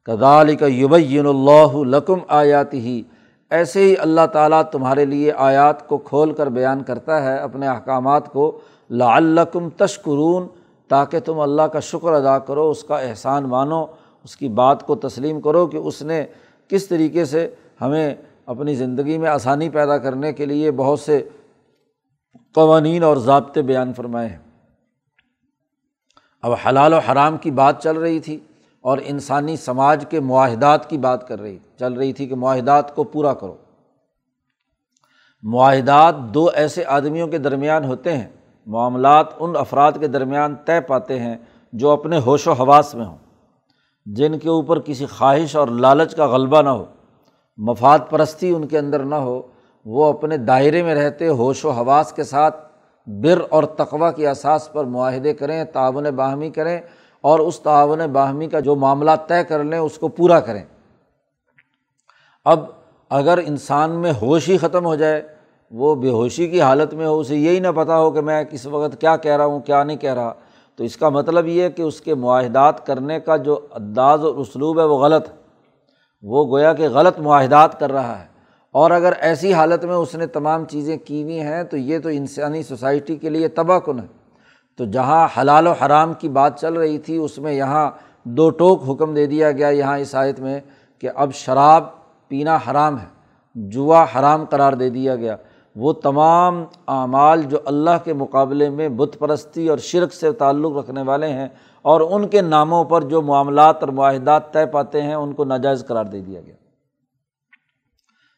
کدال 0.04 0.56
کا 0.56 0.66
یبین 0.68 1.28
اللہ 1.28 1.76
لکم 1.76 2.18
آیاتی 2.28 2.80
ہی 2.80 3.02
ایسے 3.50 3.84
ہی 3.84 3.96
اللہ 4.00 4.26
تعالیٰ 4.34 4.64
تمہارے 4.64 5.06
لیے 5.06 5.32
آیات 5.32 5.88
کو 5.88 5.98
کھول 5.98 6.34
کر 6.34 6.50
بیان 6.50 6.84
کرتا 6.84 7.24
ہے، 7.24 7.38
اپنے 7.38 7.68
احکامات 7.68 8.30
کو۔ 8.30 8.60
لعلکم 8.90 9.70
تشکرون، 9.70 10.48
تاکہ 10.88 11.20
تم 11.20 11.40
اللہ 11.40 11.62
کا 11.62 11.80
شکر 11.80 12.14
ادا 12.14 12.40
کرو، 12.40 12.70
اس 12.70 12.84
کا 12.84 12.98
احسان 12.98 13.44
مانو، 13.44 13.86
اس 14.24 14.36
کی 14.36 14.50
بات 14.50 14.86
کو 14.86 14.96
تسلیم 14.96 15.42
کرو 15.42 15.68
کہ 15.68 15.78
اس 15.78 16.02
نے 16.02 16.26
کس 16.68 16.88
طریقے 16.88 17.26
سے 17.26 17.56
ہمیں 17.82 18.16
اپنی 18.46 18.76
زندگی 18.76 19.18
میں 19.18 19.30
آسانی 19.30 19.70
پیدا 19.70 19.98
کرنے 19.98 20.34
کے 20.34 20.46
لیے 20.46 20.72
بہت 20.72 21.00
سے 21.00 21.30
قوانین 22.56 23.04
اور 23.04 23.18
ضابطے 23.18 23.62
بیان 23.62 23.94
فرمائے 23.94 24.28
ہیں۔ 24.28 24.51
اب 26.42 26.54
حلال 26.68 26.94
و 26.94 26.98
حرام 26.98 27.38
کی 27.38 27.52
بات 27.52 27.84
چل 27.84 27.98
رہی 27.98 28.20
تھی 28.20 28.40
اور 28.82 28.98
انسانی 29.04 29.58
سماج 29.58 30.06
کے 30.10 30.20
معاہدات 30.20 30.90
کی 30.90 30.98
بات 30.98 31.28
کر 31.28 31.42
رہی 31.42 31.58
چل 31.80 31.94
رہی 31.94 32.14
تھی 32.14 32.28
کہ 32.28 32.36
معاہدات 32.36 32.96
کو 32.96 33.04
پورا 33.04 33.34
کرو۔ 33.34 33.56
معاہدات 35.44 36.16
دو 36.16 36.50
ایسے 36.54 36.84
آدمیوں 36.88 37.28
کے 37.28 37.38
درمیان 37.38 37.86
ہوتے 37.86 38.18
ہیں، 38.18 38.28
معاملات 38.66 39.28
ان 39.40 39.56
افراد 39.56 39.92
کے 40.00 40.08
درمیان 40.08 40.56
طے 40.66 40.82
پاتے 40.82 41.20
ہیں 41.20 41.38
جو 41.74 41.90
اپنے 41.90 42.18
ہوش 42.18 42.48
و 42.48 42.52
حواس 42.52 42.96
میں 42.96 43.06
ہوں۔ 43.06 43.18
جن 44.06 44.40
کے 44.40 44.50
اوپر 44.50 44.80
کسی 44.80 45.06
خواہش 45.06 45.56
اور 45.56 45.68
لالچ 45.68 46.16
کا 46.16 46.28
غلبہ 46.28 46.62
نہ 46.62 46.70
ہو، 46.70 46.86
مفاد 47.58 48.00
پرستی 48.10 48.52
ان 48.52 48.68
کے 48.68 48.80
اندر 48.80 49.04
نہ 49.04 49.16
ہو، 49.16 49.42
وہ 49.86 50.06
اپنے 50.06 50.38
دائرے 50.38 50.84
میں 50.84 50.96
رہتے 50.96 51.28
ہوش 51.28 51.66
و 51.66 51.70
حواس 51.70 52.14
کے 52.14 52.24
ساتھ 52.24 52.71
بر 53.08 53.42
اور 53.50 53.64
تقوا 53.64 54.12
کی 54.12 54.28
اساس 54.28 54.74
پر 54.74 54.86
معاہدے 54.86 55.34
کریں، 55.34 55.64
تعاون 55.64 56.04
باہمی 56.04 56.50
کریں 56.50 56.82
اور 57.22 57.40
اس 57.40 57.60
تعاون 57.60 58.00
باہمی 58.12 58.48
کا 58.48 58.60
جو 58.60 58.76
معاملہ 58.76 59.12
طے 59.28 59.44
کر 59.44 59.64
لیں، 59.64 59.80
اس 59.80 59.98
کو 59.98 60.08
پورا 60.08 60.40
کریں۔ 60.40 60.66
اب 62.46 62.60
اگر 63.10 63.40
انسان 63.46 63.92
میں 63.92 64.14
ہوش 64.22 64.50
ہی 64.50 64.58
ختم 64.58 64.86
ہو 64.86 64.96
جائے، 64.96 65.22
وہ 65.72 65.96
بے 65.96 66.10
ہوشی 66.10 66.48
کی 66.48 66.62
حالت 66.62 66.94
میں 66.94 67.06
ہو، 67.06 67.20
اسے 67.20 67.36
یہی 67.36 67.60
نہ 67.60 67.68
پتہ 67.76 67.92
ہو 67.92 68.12
کہ 68.12 68.22
میں 68.22 68.44
کس 68.44 68.66
وقت 68.66 69.02
کیا 69.02 69.18
کہہ 69.18 69.36
رہا 69.36 69.46
ہوں، 69.46 69.60
کیا 69.60 69.84
نہیں 69.84 69.98
کہہ 69.98 70.14
رہا۔ 70.14 70.34
تو 70.76 70.84
اس 70.84 70.98
کا 70.98 71.10
مطلب 71.10 71.48
یہ 71.48 71.64
ہے 71.64 71.72
کہ 71.72 71.82
اس 71.82 72.02
کے 72.02 72.16
معاہدات 72.16 72.86
کرنے 72.86 73.20
کا 73.20 73.38
جو 73.38 73.60
انداز 73.74 74.26
اور 74.26 74.36
اسلوب 74.36 74.80
ہے، 74.80 74.86
وہ 74.86 74.98
غلط۔ 74.98 75.30
ہے 75.30 75.42
وہ 76.24 76.52
گویا 76.52 76.74
کہ 76.74 76.90
غلط 76.90 77.20
معاہدات 77.20 77.80
کر 77.80 77.92
رہا 77.92 78.20
ہے۔ 78.20 78.31
اور 78.74 78.92
اگر 78.92 79.14
ایسی 79.20 79.54
حالت 79.54 79.86
میں 79.86 79.96
اس 79.96 80.16
نے 80.16 80.28
تمام 80.28 80.66
چیزیں 80.66 80.98
کی 80.98 81.24
ہوئی 81.24 81.40
ہیں، 81.40 81.64
تو 81.64 81.78
یہ 81.78 82.00
تو 82.00 82.10
انسانی 82.10 82.64
سوسائٹی 82.64 83.16
کے 83.16 83.30
لیے 83.30 83.48
تباہ 83.48 83.80
کن 83.80 84.00
ہے۔ 84.00 84.06
تو 84.78 84.86
جہاں 84.86 85.28
حلال 85.38 85.68
و 85.68 85.72
حرام 85.72 86.14
کی 86.14 86.30
بات 86.30 86.60
چل 86.60 86.74
رہی 86.74 86.98
تھی، 86.98 87.18
اس 87.18 87.38
میں 87.38 87.54
یہاں 87.54 87.92
دو 88.24 88.50
ٹوک 88.50 88.84
حکم 88.90 89.14
دے 89.14 89.26
دیا 89.26 89.52
گیا 89.52 89.68
یہاں 89.68 89.98
اس 89.98 90.16
آیت 90.16 90.40
میں 90.40 90.60
کہ 91.00 91.10
اب 91.16 91.34
شراب 91.34 91.84
پینا 92.28 92.58
حرام 92.72 93.00
ہے، 93.00 93.06
جوا 93.56 94.06
حرام 94.16 94.46
قرار 94.46 94.74
دے 94.74 94.90
دیا 94.90 95.16
گیا۔ 95.16 95.36
وہ 95.76 95.94
تمام 95.94 96.66
اعمال 96.88 97.42
جو 97.42 97.58
اللہ 97.66 98.04
کے 98.04 98.14
مقابلے 98.14 98.70
میں 98.70 98.90
بت 98.90 99.20
پرستی 99.20 99.70
اور 99.70 99.78
شرک 99.78 100.14
سے 100.14 100.32
تعلق 100.32 100.78
رکھنے 100.78 101.02
والے 101.02 101.28
ہیں 101.28 101.48
اور 101.82 102.02
ان 102.02 102.28
کے 102.28 102.42
ناموں 102.42 102.84
پر 102.84 103.02
جو 103.02 103.22
معاملات 103.22 103.84
اور 103.84 103.88
معاہدات 103.88 104.54
طے 104.54 104.66
پاتے 104.66 105.02
ہیں، 105.02 105.16
ان 105.16 105.34
کو 105.34 105.44
ناجائز 105.44 105.86
قرار 105.88 106.06
دے 106.06 106.22
دیا 106.22 106.42
گیا۔ 106.42 106.56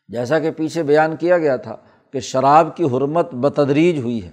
جیسا 0.09 0.39
کہ 0.39 0.51
پیچھے 0.51 0.83
بیان 0.83 1.15
کیا 1.15 1.37
گیا 1.37 1.55
تھا 1.55 1.75
کہ 2.11 2.19
شراب 2.19 2.75
کی 2.77 2.83
حرمت 2.83 3.33
بتدریج 3.33 3.99
ہوئی 3.99 4.23
ہے۔ 4.23 4.31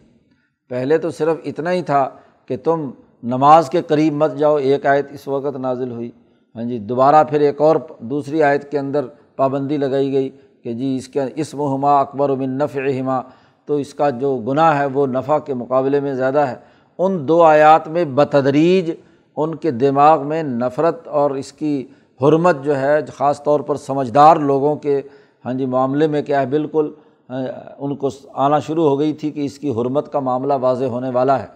پہلے 0.68 0.98
تو 0.98 1.10
صرف 1.10 1.36
اتنا 1.44 1.72
ہی 1.72 1.82
تھا 1.82 2.08
کہ 2.46 2.56
تم 2.56 2.90
نماز 3.22 3.70
کے 3.70 3.82
قریب 3.82 4.12
مت 4.12 4.36
جاؤ، 4.36 4.56
ایک 4.56 4.86
آیت 4.86 5.06
اس 5.12 5.28
وقت 5.28 5.56
نازل 5.56 5.90
ہوئی۔ 5.90 6.10
ہاں 6.54 6.62
جی 6.62 6.78
دوبارہ 6.78 7.24
پھر 7.24 7.40
ایک 7.40 7.60
اور 7.60 7.76
دوسری 7.98 8.42
آیت 8.42 8.70
کے 8.70 8.78
اندر 8.78 9.06
پابندی 9.36 9.76
لگائی 9.76 10.12
گئی 10.12 10.28
کہ 10.62 10.72
جی 10.72 10.96
اس 10.96 11.08
کے 11.08 11.20
اسم 11.36 11.60
و 11.60 11.74
ہما 11.74 12.00
اکبر 12.00 12.28
من 12.28 12.50
نفع 12.50 13.00
ہما 13.00 13.20
تو 13.66 13.74
اس 13.74 13.94
کا 13.94 14.10
جو 14.10 14.36
گناہ 14.38 14.78
ہے 14.78 14.86
وہ 14.86 15.06
نفع 15.06 15.38
کے 15.38 15.54
مقابلے 15.54 16.00
میں 16.00 16.14
زیادہ 16.14 16.38
ہے۔ 16.38 16.54
ان 16.98 17.28
دو 17.28 17.42
آیات 17.42 17.88
میں 17.88 18.04
بتدریج، 18.04 18.90
ان 19.36 19.54
کے 19.54 19.70
دماغ 19.70 20.26
میں 20.26 20.42
نفرت 20.42 21.08
اور 21.08 21.30
اس 21.30 21.52
کی 21.52 21.86
حرمت 22.22 22.64
جو 22.64 22.78
ہے، 22.78 23.06
خاص 23.06 23.42
طور 23.42 23.60
پر 23.60 23.76
سمجھدار 23.76 24.36
لوگوں 24.36 24.76
کے 24.76 25.02
ہاں 25.44 25.52
جی 25.54 25.66
معاملے 25.66 26.06
میں 26.06 26.22
کیا 26.22 26.40
ہے، 26.40 26.46
بالکل 26.46 26.90
ان 27.28 27.94
کو 27.96 28.08
آنا 28.34 28.58
شروع 28.58 28.88
ہو 28.88 28.98
گئی 28.98 29.12
تھی 29.12 29.30
کہ 29.30 29.44
اس 29.44 29.58
کی 29.58 29.70
حرمت 29.72 30.12
کا 30.12 30.20
معاملہ 30.20 30.54
واضح 30.60 30.84
ہونے 30.84 31.10
والا 31.10 31.38
ہے۔ 31.42 31.46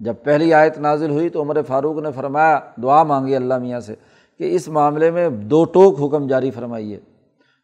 جب 0.00 0.14
پہلی 0.24 0.52
آیت 0.54 0.78
نازل 0.78 1.10
ہوئی 1.10 1.28
تو 1.28 1.42
عمر 1.42 1.60
فاروق 1.68 1.98
نے 2.02 2.12
فرمایا، 2.14 2.58
دعا 2.82 3.02
مانگی 3.02 3.36
اللہ 3.36 3.58
میاں 3.58 3.80
سے 3.80 3.94
کہ 4.40 4.54
اس 4.56 4.68
معاملے 4.68 5.10
میں 5.10 5.28
دو 5.30 5.64
ٹوک 5.64 6.00
حکم 6.02 6.26
جاری 6.26 6.50
فرمائیے۔ 6.50 6.98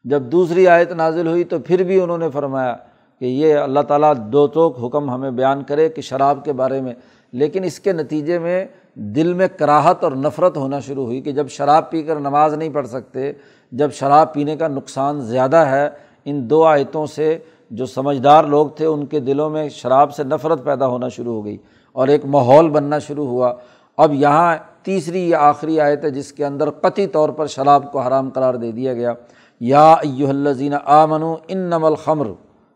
جب 0.04 0.22
دوسری 0.22 0.66
آیت 0.68 0.92
نازل 0.92 1.26
ہوئی 1.26 1.44
تو 1.44 1.58
پھر 1.58 1.82
بھی 1.82 2.00
انہوں 2.00 2.18
نے 2.18 2.30
فرمایا 2.30 2.74
کہ 3.20 3.24
یہ 3.24 3.54
اللہ 3.56 3.80
تعالیٰ 3.80 4.12
دو 4.32 4.46
ٹوک 4.46 4.84
حکم 4.84 5.10
ہمیں 5.10 5.30
بیان 5.30 5.62
کرے 5.64 5.88
کہ 5.88 6.02
شراب 6.02 6.44
کے 6.44 6.52
بارے 6.52 6.80
میں، 6.80 6.94
لیکن 7.32 7.64
اس 7.64 7.78
کے 7.80 7.92
نتیجے 7.92 8.38
میں 8.38 8.64
دل 8.94 9.32
میں 9.32 9.48
کراہت 9.58 10.04
اور 10.04 10.12
نفرت 10.12 10.56
ہونا 10.56 10.80
شروع 10.80 11.04
ہوئی 11.04 11.20
کہ 11.20 11.32
جب 11.32 11.48
شراب 11.48 11.90
پی 11.90 12.02
کر 12.02 12.16
نماز 12.16 12.54
نہیں 12.54 12.68
پڑھ 12.68 12.86
سکتے، 12.86 13.32
جب 13.72 13.92
شراب 13.92 14.34
پینے 14.34 14.56
کا 14.56 14.68
نقصان 14.68 15.20
زیادہ 15.20 15.56
ہے، 15.56 15.88
ان 16.24 16.50
دو 16.50 16.64
آیتوں 16.64 17.06
سے 17.06 17.38
جو 17.70 17.86
سمجھدار 17.86 18.44
لوگ 18.44 18.68
تھے، 18.68 18.86
ان 18.86 19.06
کے 19.06 19.20
دلوں 19.20 19.50
میں 19.50 19.68
شراب 19.68 20.14
سے 20.14 20.24
نفرت 20.24 20.64
پیدا 20.64 20.86
ہونا 20.86 21.08
شروع 21.08 21.34
ہو 21.34 21.44
گئی 21.44 21.58
اور 21.92 22.08
ایک 22.08 22.24
ماحول 22.24 22.68
بننا 22.68 22.98
شروع 22.98 23.26
ہوا۔ 23.26 23.54
اب 23.96 24.14
یہاں 24.14 24.56
تیسری 24.82 25.28
یا 25.28 25.40
آخری 25.40 25.80
آیت 25.80 26.04
ہے، 26.04 26.10
جس 26.10 26.32
کے 26.32 26.44
اندر 26.44 26.70
قطعی 26.70 27.06
طور 27.06 27.28
پر 27.28 27.46
شراب 27.46 27.92
کو 27.92 28.00
حرام 28.00 28.30
قرار 28.30 28.54
دے 28.54 28.72
دیا 28.72 28.94
گیا۔ 28.94 29.12
یا 29.60 29.92
ایو 29.92 30.28
الزین 30.28 30.74
آمن 30.84 31.22
ان 31.48 31.58
نم 31.58 31.84
الخمر 31.84 32.26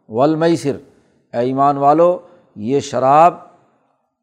ولمسر 0.09 0.77
اے 1.33 1.39
ایمان 1.39 1.77
والو، 1.77 2.19
یہ 2.57 2.81
شراب، 2.81 3.35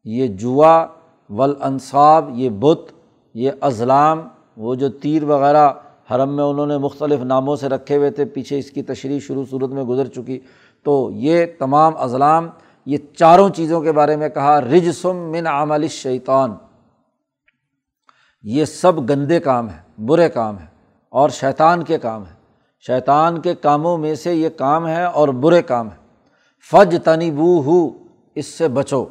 یہ 0.04 0.26
جوا 0.26 0.86
ولانصاب 1.30 2.30
یہ 2.34 2.48
بت، 2.52 2.92
یہ 3.34 3.50
اضلام 3.60 4.20
وہ 4.56 4.74
جو 4.74 4.88
تیر 4.88 5.24
وغیرہ 5.24 5.68
حرم 6.10 6.36
میں 6.36 6.44
انہوں 6.44 6.66
نے 6.66 6.78
مختلف 6.78 7.20
ناموں 7.20 7.56
سے 7.56 7.68
رکھے 7.68 7.96
ہوئے 7.96 8.10
تھے، 8.10 8.24
پیچھے 8.24 8.58
اس 8.58 8.70
کی 8.70 8.82
تشریح 8.82 9.18
شروع 9.18 9.44
صورت 9.50 9.70
میں 9.70 9.84
گزر 9.84 10.06
چکی۔ 10.06 10.40
تو 10.82 11.10
یہ 11.12 11.46
تمام 11.58 11.92
اضلام 11.96 12.48
یہ 12.86 12.96
چاروں 13.18 13.48
چیزوں 13.48 13.80
کے 13.80 13.92
بارے 13.92 14.16
میں 14.16 14.28
کہا 14.28 14.60
رج 14.60 14.90
سم 14.90 15.16
من 15.16 15.46
عمل 15.46 15.88
شیطان 15.88 16.54
یہ 18.42 18.64
سب 18.64 19.10
گندے 19.10 19.40
کام 19.40 19.68
ہیں، 19.68 20.00
برے 20.00 20.28
کام 20.28 20.58
ہیں 20.58 20.66
اور 21.08 21.28
شیطان 21.28 21.82
کے 21.82 21.98
کام 21.98 22.22
ہیں۔ 22.22 22.36
شیطان 22.86 23.40
کے 23.40 23.54
کاموں 23.54 23.98
میں 23.98 24.14
سے 24.14 24.34
یہ 24.34 24.48
کام 24.48 24.88
ہے 24.88 25.04
اور 25.04 25.28
برے 25.28 25.62
کام 25.62 25.88
ہیں۔ 25.88 26.06
فج 26.70 26.96
تنی 27.04 27.30
بو 27.30 27.62
ہو 27.62 27.90
اس 28.34 28.46
سے 28.46 28.68
بچو۔ 28.68 29.04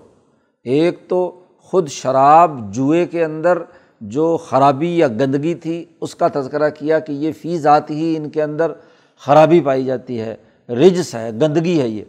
ایک 0.64 1.10
تو 1.10 1.40
خود 1.66 1.88
شراب 1.88 2.74
جوئے 2.74 3.06
کے 3.06 3.26
اندر 3.26 3.58
جو 4.02 4.38
خرابی 4.38 4.98
یا 4.98 5.08
گندگی 5.08 5.56
تھی، 5.56 5.86
اس 6.02 6.16
کا 6.16 6.28
تذکرہ 6.34 6.70
کیا 6.70 7.00
کہ 7.00 7.12
یہ 7.12 7.32
فی 7.32 7.60
ذات 7.60 7.92
ہی 7.92 8.18
ان 8.18 8.30
کے 8.30 8.44
اندر 8.44 8.72
خرابی 9.20 9.62
پائی 9.62 9.86
جاتی 9.86 10.22
ہے، 10.22 10.36
رجس 10.70 11.16
ہے، 11.16 11.32
گندگی 11.42 11.82
ہے 11.82 11.88
یہ۔ 11.88 12.04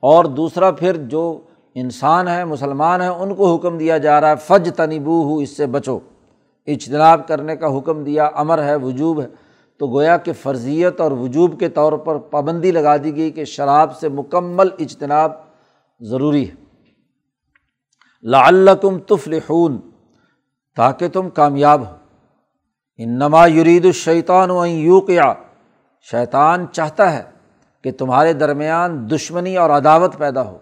اور 0.00 0.24
دوسرا 0.24 0.70
پھر 0.70 0.96
جو 0.96 1.40
انسان 1.74 2.28
ہے، 2.28 2.44
مسلمان 2.44 3.00
ہیں 3.00 3.08
ان 3.08 3.34
کو 3.34 3.54
حکم 3.54 3.78
دیا 3.78 3.98
جا 3.98 4.20
رہا 4.20 4.30
ہے 4.30 4.34
فج 4.36 4.70
تنبو 4.76 5.22
ہو 5.22 5.38
اس 5.38 5.56
سے 5.56 5.66
بچو۔ 5.66 5.98
اجتناب 6.66 7.28
کرنے 7.28 7.56
کا 7.56 7.78
حکم 7.78 8.04
دیا، 8.04 8.30
امر 8.34 8.62
ہے، 8.62 8.76
وجوب 8.76 9.20
ہے۔ 9.20 9.26
تو 9.78 9.86
گویا 9.86 10.16
کہ 10.16 10.32
فرضیت 10.32 11.00
اور 11.00 11.12
وجوب 11.12 11.60
کے 11.60 11.68
طور 11.68 11.92
پر 11.92 12.18
پابندی 12.18 12.70
لگا 12.70 12.96
دی 12.96 13.16
گئی 13.16 13.30
کہ 13.30 13.44
شراب 13.44 13.96
سے 13.96 14.08
مکمل 14.08 14.68
اجتناب 14.78 15.32
ضروری 16.00 16.48
ہے۔ 16.48 16.61
لعلکم 18.22 18.98
تفلحون، 18.98 19.78
تاکہ 20.76 21.08
تم 21.08 21.30
کامیاب 21.30 21.80
ہو۔ 21.80 21.96
ان 22.98 23.18
نما 23.18 23.46
یرید 23.46 23.84
الشیطان 23.84 24.50
و 24.50 24.66
یوقیا 24.66 25.32
شیطان 26.10 26.66
چاہتا 26.72 27.12
ہے 27.12 27.22
کہ 27.84 27.92
تمہارے 27.92 28.32
درمیان 28.32 29.10
دشمنی 29.10 29.56
اور 29.56 29.70
عداوت 29.70 30.18
پیدا 30.18 30.42
ہو۔ 30.42 30.58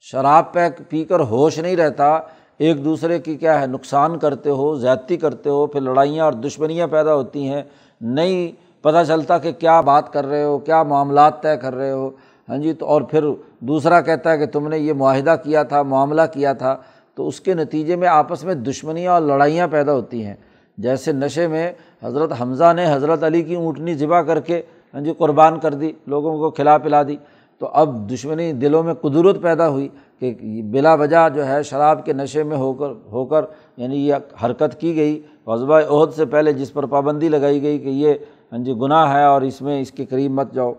شراب 0.00 0.52
پہ 0.52 0.68
پی 0.88 1.04
کر 1.04 1.20
ہوش 1.20 1.58
نہیں 1.58 1.76
رہتا، 1.76 2.18
ایک 2.58 2.84
دوسرے 2.84 3.18
کی 3.18 3.36
کیا 3.36 3.60
ہے، 3.60 3.66
نقصان 3.66 4.18
کرتے 4.18 4.50
ہو، 4.50 4.76
زیادتی 4.76 5.16
کرتے 5.16 5.50
ہو، 5.50 5.66
پھر 5.66 5.80
لڑائیاں 5.80 6.24
اور 6.24 6.32
دشمنیاں 6.32 6.86
پیدا 6.86 7.14
ہوتی 7.14 7.48
ہیں۔ 7.48 7.62
نہیں 8.00 8.52
پتہ 8.82 9.04
چلتا 9.06 9.38
کہ 9.38 9.52
کیا 9.52 9.80
بات 9.80 10.12
کر 10.12 10.26
رہے 10.26 10.44
ہو، 10.44 10.58
کیا 10.58 10.82
معاملات 10.82 11.42
طے 11.42 11.56
کر 11.56 11.74
رہے 11.74 11.92
ہو۔ 11.92 12.10
ہاں 12.50 12.58
جی 12.58 12.72
تو 12.72 12.86
اور 12.86 13.02
پھر 13.02 13.24
دوسرا 13.60 14.00
کہتا 14.00 14.32
ہے 14.32 14.38
کہ 14.38 14.46
تم 14.46 14.68
نے 14.68 14.78
یہ 14.78 14.92
معاہدہ 14.92 15.36
کیا 15.44 15.62
تھا، 15.62 15.82
معاملہ 15.82 16.22
کیا 16.32 16.52
تھا، 16.52 16.76
تو 17.14 17.28
اس 17.28 17.40
کے 17.40 17.54
نتیجے 17.54 17.96
میں 17.96 18.08
آپس 18.08 18.44
میں 18.44 18.54
دشمنیاں 18.54 19.12
اور 19.12 19.22
لڑائیاں 19.22 19.68
پیدا 19.68 19.92
ہوتی 19.92 20.24
ہیں۔ 20.24 20.34
جیسے 20.78 21.12
نشے 21.12 21.48
میں 21.48 21.72
حضرت 22.02 22.32
حمزہ 22.40 22.72
نے 22.76 22.94
حضرت 22.94 23.24
علی 23.24 23.42
کی 23.42 23.54
اونٹنی 23.54 23.94
ذبح 23.94 24.22
کر 24.22 24.40
کے 24.40 24.62
ہاں 24.94 25.00
جی 25.00 25.12
قربان 25.18 25.58
کر 25.58 25.74
دی، 25.74 25.92
لوگوں 26.06 26.38
کو 26.38 26.50
کھلا 26.50 26.78
پلا 26.78 27.02
دی۔ 27.02 27.16
تو 27.58 27.68
اب 27.72 28.10
دشمنی 28.10 28.52
دلوں 28.52 28.82
میں 28.82 28.94
قدرت 28.94 29.42
پیدا 29.42 29.68
ہوئی 29.68 29.88
کہ 30.18 30.34
بلا 30.72 30.94
وجہ 30.94 31.28
جو 31.34 31.46
ہے 31.46 31.62
شراب 31.62 32.04
کے 32.04 32.12
نشے 32.12 32.42
میں 32.42 32.56
ہو 32.56 32.72
کر 32.72 32.90
ہو 33.12 33.24
کر 33.24 33.44
یعنی 33.76 34.08
یہ 34.08 34.14
حرکت 34.44 34.80
کی 34.80 34.96
گئی۔ 34.96 35.22
وضبۂ 35.46 35.82
عہد 35.88 36.12
سے 36.12 36.24
پہلے 36.24 36.52
جس 36.52 36.72
پر 36.72 36.86
پابندی 36.86 37.28
لگائی 37.28 37.62
گئی 37.62 37.78
کہ 37.78 37.88
یہ 37.88 38.14
ہاں 38.52 38.58
جی 38.58 38.72
گناہ 38.72 39.14
ہے 39.14 39.24
اور 39.24 39.42
اس 39.42 39.62
میں 39.62 39.80
اس 39.80 39.90
کے 39.90 40.04
قریب 40.04 40.30
مت 40.30 40.52
جاؤ۔ 40.54 40.72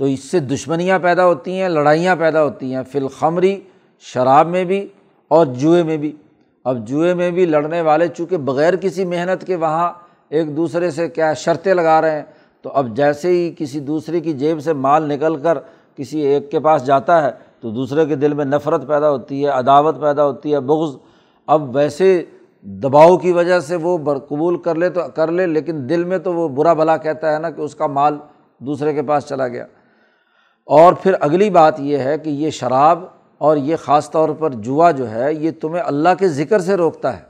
تو 0.00 0.06
اس 0.06 0.22
سے 0.30 0.38
دشمنیاں 0.40 0.98
پیدا 0.98 1.26
ہوتی 1.26 1.60
ہیں، 1.60 1.68
لڑائیاں 1.68 2.14
پیدا 2.16 2.42
ہوتی 2.44 2.74
ہیں، 2.74 2.82
فی 2.82 2.98
الخمری، 2.98 3.60
شراب 4.02 4.48
میں 4.48 4.64
بھی 4.64 4.86
اور 5.28 5.46
جوئے 5.46 5.82
میں 5.82 5.96
بھی۔ 5.96 6.12
اب 6.64 6.86
جوئے 6.88 7.12
میں 7.14 7.30
بھی 7.30 7.44
لڑنے 7.46 7.80
والے 7.80 8.06
چونکہ 8.08 8.36
بغیر 8.36 8.76
کسی 8.76 9.04
محنت 9.04 9.44
کے 9.46 9.56
وہاں 9.56 9.92
ایک 10.28 10.56
دوسرے 10.56 10.90
سے 10.90 11.08
کیا 11.08 11.32
شرطیں 11.34 11.72
لگا 11.74 12.00
رہے 12.00 12.16
ہیں، 12.16 12.22
تو 12.62 12.70
اب 12.74 12.96
جیسے 12.96 13.28
ہی 13.28 13.52
کسی 13.58 13.80
دوسرے 13.80 14.20
کی 14.20 14.32
جیب 14.32 14.60
سے 14.60 14.72
مال 14.72 15.08
نکل 15.08 15.36
کر 15.36 15.58
کسی 15.96 16.20
ایک 16.20 16.50
کے 16.50 16.60
پاس 16.60 16.86
جاتا 16.86 17.22
ہے، 17.22 17.30
تو 17.60 17.70
دوسرے 17.70 18.06
کے 18.06 18.16
دل 18.16 18.34
میں 18.34 18.44
نفرت 18.44 18.86
پیدا 18.88 19.10
ہوتی 19.10 19.42
ہے، 19.44 19.48
عداوت 19.48 20.00
پیدا 20.00 20.26
ہوتی 20.26 20.52
ہے، 20.52 20.60
بغض۔ 20.60 20.96
اب 21.46 21.76
ویسے 21.76 22.22
دباؤ 22.82 23.16
کی 23.16 23.32
وجہ 23.32 23.60
سے 23.60 23.76
وہ 23.76 23.96
قبول 24.28 24.56
کر 24.62 24.74
لے 24.74 24.88
تو 24.88 25.00
کر 25.14 25.32
لے، 25.32 25.46
لیکن 25.46 25.88
دل 25.88 26.04
میں 26.04 26.18
تو 26.18 26.32
وہ 26.34 26.48
برا 26.48 26.72
بھلا 26.72 26.96
کہتا 26.96 27.32
ہے 27.32 27.38
نا 27.38 27.50
کہ 27.50 27.60
اس 27.60 27.74
کا 27.74 27.86
مال 27.86 28.18
دوسرے 28.60 28.94
کے 28.94 29.02
پاس 29.02 29.28
چلا 29.28 29.48
گیا۔ 29.48 29.66
اور 30.66 30.92
پھر 30.92 31.12
اگلی 31.20 31.50
بات 31.50 31.80
یہ 31.80 31.98
ہے 31.98 32.18
کہ 32.18 32.30
یہ 32.30 32.50
شراب 32.50 33.04
اور 33.38 33.56
یہ 33.56 33.76
خاص 33.76 34.10
طور 34.10 34.28
پر 34.28 34.50
جوا 34.50 34.90
جو 34.90 35.10
ہے، 35.10 35.34
یہ 35.34 35.50
تمہیں 35.60 35.82
اللہ 35.82 36.08
کے 36.18 36.28
ذکر 36.28 36.58
سے 36.58 36.74
روکتا 36.74 37.16
ہے 37.16 37.22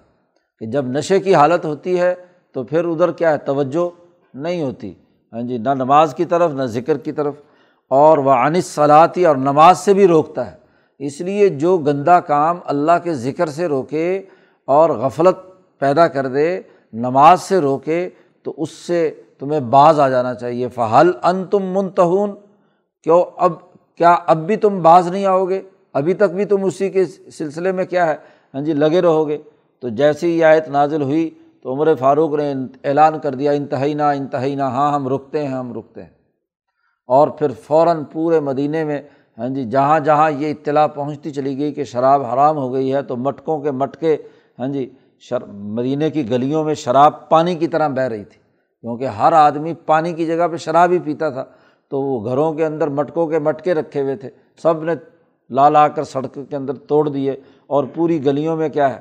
کہ 0.59 0.67
جب 0.67 0.87
نشے 0.87 1.21
کی 1.21 1.35
حالت 1.35 1.65
ہوتی 1.65 2.01
ہے 2.01 2.15
تو 2.53 2.63
پھر 2.65 2.85
ادھر 2.85 3.13
کیا 3.13 3.33
ہے، 3.33 3.39
توجہ 3.39 3.89
نہیں 4.35 4.63
ہوتی۔ 4.63 4.95
ہاں 5.33 5.43
جی 5.43 5.59
نہ 5.59 5.69
نماز 5.69 6.15
کی 6.15 6.25
طرف، 6.25 6.51
نہ 6.51 6.63
ذکر 6.63 6.99
کی 6.99 7.13
طرف۔ 7.13 7.35
اور 7.89 8.19
وہ 8.19 8.31
انس 8.31 8.67
صلاحی 8.67 9.27
اور 9.27 9.37
نماز 9.37 9.79
سے 9.79 9.95
بھی 9.95 10.07
روکتا 10.07 10.51
ہے۔ 10.51 10.57
اس 10.99 11.21
لیے 11.21 11.49
جو 11.49 11.79
گندا 11.79 12.21
کام 12.21 12.57
اللہ 12.65 12.93
کے 13.03 13.15
ذکر 13.15 13.47
سے 13.47 13.67
روکے 13.67 14.23
اور 14.65 14.91
غفلت 14.91 15.37
پیدا 15.79 16.09
کر 16.09 16.27
دے، 16.27 16.61
نماز 16.93 17.41
سے 17.41 17.59
روکے، 17.59 18.09
تو 18.43 18.55
اس 18.57 18.71
سے 18.71 19.11
تمہیں 19.39 19.61
بعض 19.61 20.01
آ 20.01 20.09
جانا 20.09 20.35
چاہیے۔ 20.35 20.69
فہل 20.69 21.11
ان 21.23 21.45
تم 21.45 21.63
منتہون 21.65 22.31
کیوں؟ 23.05 23.25
اب 23.37 23.53
کیا 23.97 24.17
اب 24.27 24.47
بھی 24.47 24.57
تم 24.57 24.83
بعض 24.83 25.09
نہیں 25.09 25.27
آؤ 25.27 25.45
گے؟ 25.45 25.61
ابھی 25.93 26.15
تک 26.15 26.31
بھی 26.35 26.45
تم 26.45 26.65
اسی 26.65 26.91
کے 26.91 27.05
سلسلے 27.07 27.73
میں 27.73 27.85
کیا 27.85 28.07
ہے؟ 28.07 28.17
ہاں 28.55 28.61
جی 28.61 28.73
لگے 28.73 29.03
رہو 29.03 29.29
گے۔ 29.29 29.39
تو 29.81 29.89
جیسے 29.89 30.27
ہی 30.27 30.45
آیت 30.45 30.69
نازل 30.69 31.03
ہوئی 31.03 31.31
تو 31.63 31.73
عمر 31.73 31.95
فاروق 31.95 32.35
نے 32.35 32.55
اعلان 32.85 33.19
کر 33.19 33.35
دیا 33.35 33.53
انتہائی 33.53 33.95
نہ 33.95 34.03
انتہائی 34.03 34.55
نہ 34.55 34.63
ہاں 34.63 34.93
ہم 34.93 35.09
رکتے 35.09 35.43
ہیں، 35.43 35.55
ہم 35.55 35.73
رکتے 35.73 36.03
ہیں۔ 36.03 36.11
اور 37.07 37.29
پھر 37.29 37.49
فوراً 37.63 38.05
پورے 38.05 38.41
مدینہ 38.41 38.85
میں 38.85 39.03
ہاں 39.39 39.49
جی 39.49 39.65
جہاں 39.65 40.01
جہاں 40.01 40.31
یہ 40.31 40.51
اطلاع 40.51 40.87
پہنچتی 40.87 41.31
چلی 41.31 41.59
گئی 41.59 41.73
کہ 41.73 41.85
شراب 41.85 42.25
حرام 42.25 42.57
ہو 42.57 42.73
گئی 42.73 42.95
ہے، 42.95 43.03
تو 43.03 43.17
مٹکوں 43.17 43.61
کے 43.61 43.71
مٹکے 43.71 44.17
ہاں 44.59 44.69
جی 44.69 44.91
شر 45.21 45.45
مدینہ 45.47 46.05
کی 46.15 46.31
گلیوں 46.31 46.65
میں 46.65 46.75
شراب 46.75 47.29
پانی 47.29 47.55
کی 47.55 47.69
طرح 47.69 47.89
بہہ 47.89 48.03
رہی 48.03 48.25
تھی۔ 48.25 48.39
کیونکہ 48.81 49.05
ہر 49.05 49.33
آدمی 49.33 49.75
پانی 49.75 50.13
کی 50.13 50.27
جگہ 50.27 50.49
پہ 50.49 50.57
شراب 50.57 50.91
ہی 50.91 50.99
پیتا 50.99 51.31
تھا۔ 51.31 51.45
تو 51.91 52.03
وہ 52.03 52.25
گھروں 52.25 52.53
کے 52.53 52.67
اندر 52.67 52.89
مٹکوں 52.89 53.27
کے 53.27 53.39
مٹکے 53.39 53.75
رکھے 53.75 54.03
ہوئے 54.03 54.17
تھے۔ 54.17 54.31
سب 54.63 54.83
نے 54.85 54.93
لا 55.51 55.69
لا 55.69 55.89
کر 55.89 56.05
سڑک 56.05 56.39
کے 56.51 56.57
اندر 56.57 56.75
توڑ 56.75 57.09
دیے 57.09 57.31
اور 57.67 57.85
پوری 57.85 58.25
گلیوں 58.25 58.57
میں 58.57 58.69
کیا 58.69 58.95
ہے، 58.95 59.01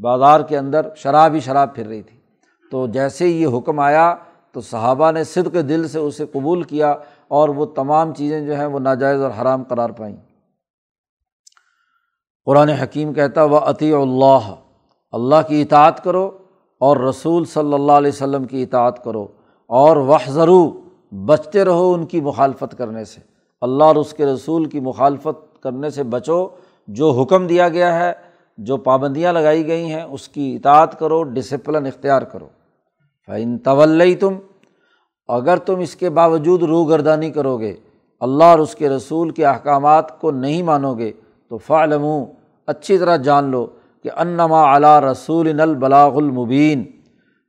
بازار 0.00 0.40
کے 0.40 0.58
اندر 0.58 0.94
شراب 0.96 1.34
ہی 1.34 1.40
شراب 1.40 1.74
پھر 1.74 1.86
رہی 1.86 2.02
تھی۔ 2.02 2.18
تو 2.70 2.86
جیسے 2.86 3.24
ہی 3.24 3.42
یہ 3.42 3.58
حکم 3.58 3.78
آیا 3.78 4.14
تو 4.52 4.60
صحابہ 4.60 5.10
نے 5.10 5.24
صد 5.24 5.52
کے 5.52 5.62
دل 5.62 5.88
سے 5.88 5.98
اسے 5.98 6.26
قبول 6.26 6.62
کیا 6.62 6.94
اور 7.28 7.48
وہ 7.48 7.66
تمام 7.66 8.14
چیزیں 8.14 8.46
جو 8.46 8.54
ہیں 8.54 8.66
وہ 8.66 8.78
ناجائز 8.78 9.22
اور 9.22 9.30
حرام 9.42 9.62
قرار 9.62 9.90
پائیں۔ 9.90 10.16
قرآن 12.44 12.68
حکیم 12.68 13.12
کہتا 13.14 13.44
وہ 13.44 13.58
عطی 13.58 13.92
اللہ 13.92 14.54
اللہ 15.12 15.48
کی 15.48 15.62
اطاعت 15.62 16.04
کرو 16.04 16.38
اور 16.80 16.96
رسول 16.96 17.44
صلی 17.44 17.74
اللہ 17.74 17.92
علیہ 17.92 18.08
وسلم 18.08 18.44
کی 18.44 18.62
اطاعت 18.62 19.04
کرو 19.04 19.26
اور 19.66 19.96
وہ 19.96 20.18
ضرور 20.28 20.83
بچتے 21.26 21.64
رہو 21.64 21.94
ان 21.94 22.06
کی 22.06 22.20
مخالفت 22.20 22.78
کرنے 22.78 23.04
سے۔ 23.04 23.20
اللہ 23.60 23.84
اور 23.84 23.96
اس 23.96 24.14
کے 24.14 24.26
رسول 24.26 24.64
کی 24.64 24.80
مخالفت 24.80 25.62
کرنے 25.62 25.90
سے 25.90 26.02
بچو۔ 26.02 26.48
جو 26.88 27.10
حکم 27.10 27.46
دیا 27.46 27.68
گیا 27.68 27.98
ہے، 27.98 28.12
جو 28.58 28.76
پابندیاں 28.76 29.32
لگائی 29.32 29.66
گئی 29.66 29.84
ہیں، 29.84 30.02
اس 30.02 30.28
کی 30.28 30.56
اطاعت 30.56 30.98
کرو 30.98 31.22
ڈسپلن 31.22 31.86
اختیار 31.86 32.22
کرو۔ 32.22 32.48
فعن 33.26 33.58
طول 33.58 34.14
تم 34.20 34.34
اگر 35.28 35.56
تم 35.56 35.78
اس 35.78 35.96
کے 35.96 36.10
باوجود 36.10 36.62
روگردانی 36.62 37.30
کرو 37.30 37.58
گے، 37.58 37.74
اللہ 38.20 38.44
اور 38.44 38.58
اس 38.58 38.74
کے 38.74 38.88
رسول 38.88 39.30
کے 39.30 39.46
احکامات 39.46 40.20
کو 40.20 40.30
نہیں 40.30 40.62
مانو 40.62 40.94
گے، 40.94 41.12
تو 41.48 41.58
فعلم 41.58 42.06
اچھی 42.66 42.98
طرح 42.98 43.16
جان 43.16 43.44
لو 43.44 43.66
کہ 44.02 44.10
انما 44.16 44.76
علا 44.76 45.00
رسول 45.00 45.60
البلاغ 45.60 46.16
المبین 46.16 46.84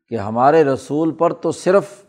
کہ 0.10 0.15
ہمارے 0.15 0.63
رسول 0.63 1.12
پر 1.12 1.34
تو 1.34 1.51
صرف 1.51 2.04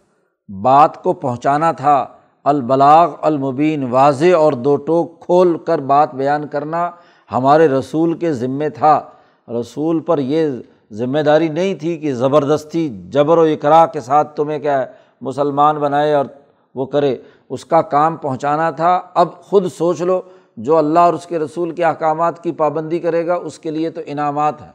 بات 0.48 1.02
کو 1.02 1.12
پہنچانا 1.12 1.72
تھا۔ 1.72 2.06
البلاغ، 2.44 3.14
المبین، 3.22 3.90
واضح 3.90 4.36
اور 4.36 4.52
دو 4.52 4.76
ٹوک 4.76 5.20
کھول 5.20 5.58
کر 5.58 5.78
بات 5.78 6.14
بیان 6.14 6.46
کرنا 6.46 6.90
ہمارے 7.32 7.68
رسول 7.68 8.14
کے 8.14 8.32
ذمے 8.32 8.68
تھا۔ 8.68 9.00
رسول 9.48 10.00
پر 10.00 10.18
یہ 10.18 10.50
ذمہ 10.92 11.18
داری 11.18 11.48
نہیں 11.48 11.74
تھی 11.74 11.96
کہ 11.98 12.14
زبردستی 12.14 13.08
جبر 13.10 13.38
و 13.38 13.40
اقرا 13.40 13.86
کے 13.86 14.00
ساتھ 14.00 14.36
تمہیں 14.36 14.58
کیا 14.58 14.80
ہے 14.80 14.86
مسلمان 15.20 15.76
بنائے 15.76 16.14
اور 16.14 16.26
وہ 16.74 16.86
کرے۔ 16.86 17.16
اس 17.50 17.64
کا 17.64 17.82
کام 17.82 18.16
پہنچانا 18.16 18.70
تھا۔ 18.70 19.02
اب 19.14 19.40
خود 19.42 19.72
سوچ 19.72 20.02
لو، 20.02 20.20
جو 20.56 20.76
اللہ 20.76 20.98
اور 20.98 21.14
اس 21.14 21.26
کے 21.26 21.38
رسول 21.38 21.70
کے 21.70 21.84
احکامات 21.84 22.42
کی 22.42 22.52
پابندی 22.52 22.98
کرے 22.98 23.26
گا، 23.26 23.34
اس 23.34 23.58
کے 23.58 23.70
لیے 23.70 23.90
تو 23.90 24.00
انعامات 24.06 24.62
ہیں 24.62 24.72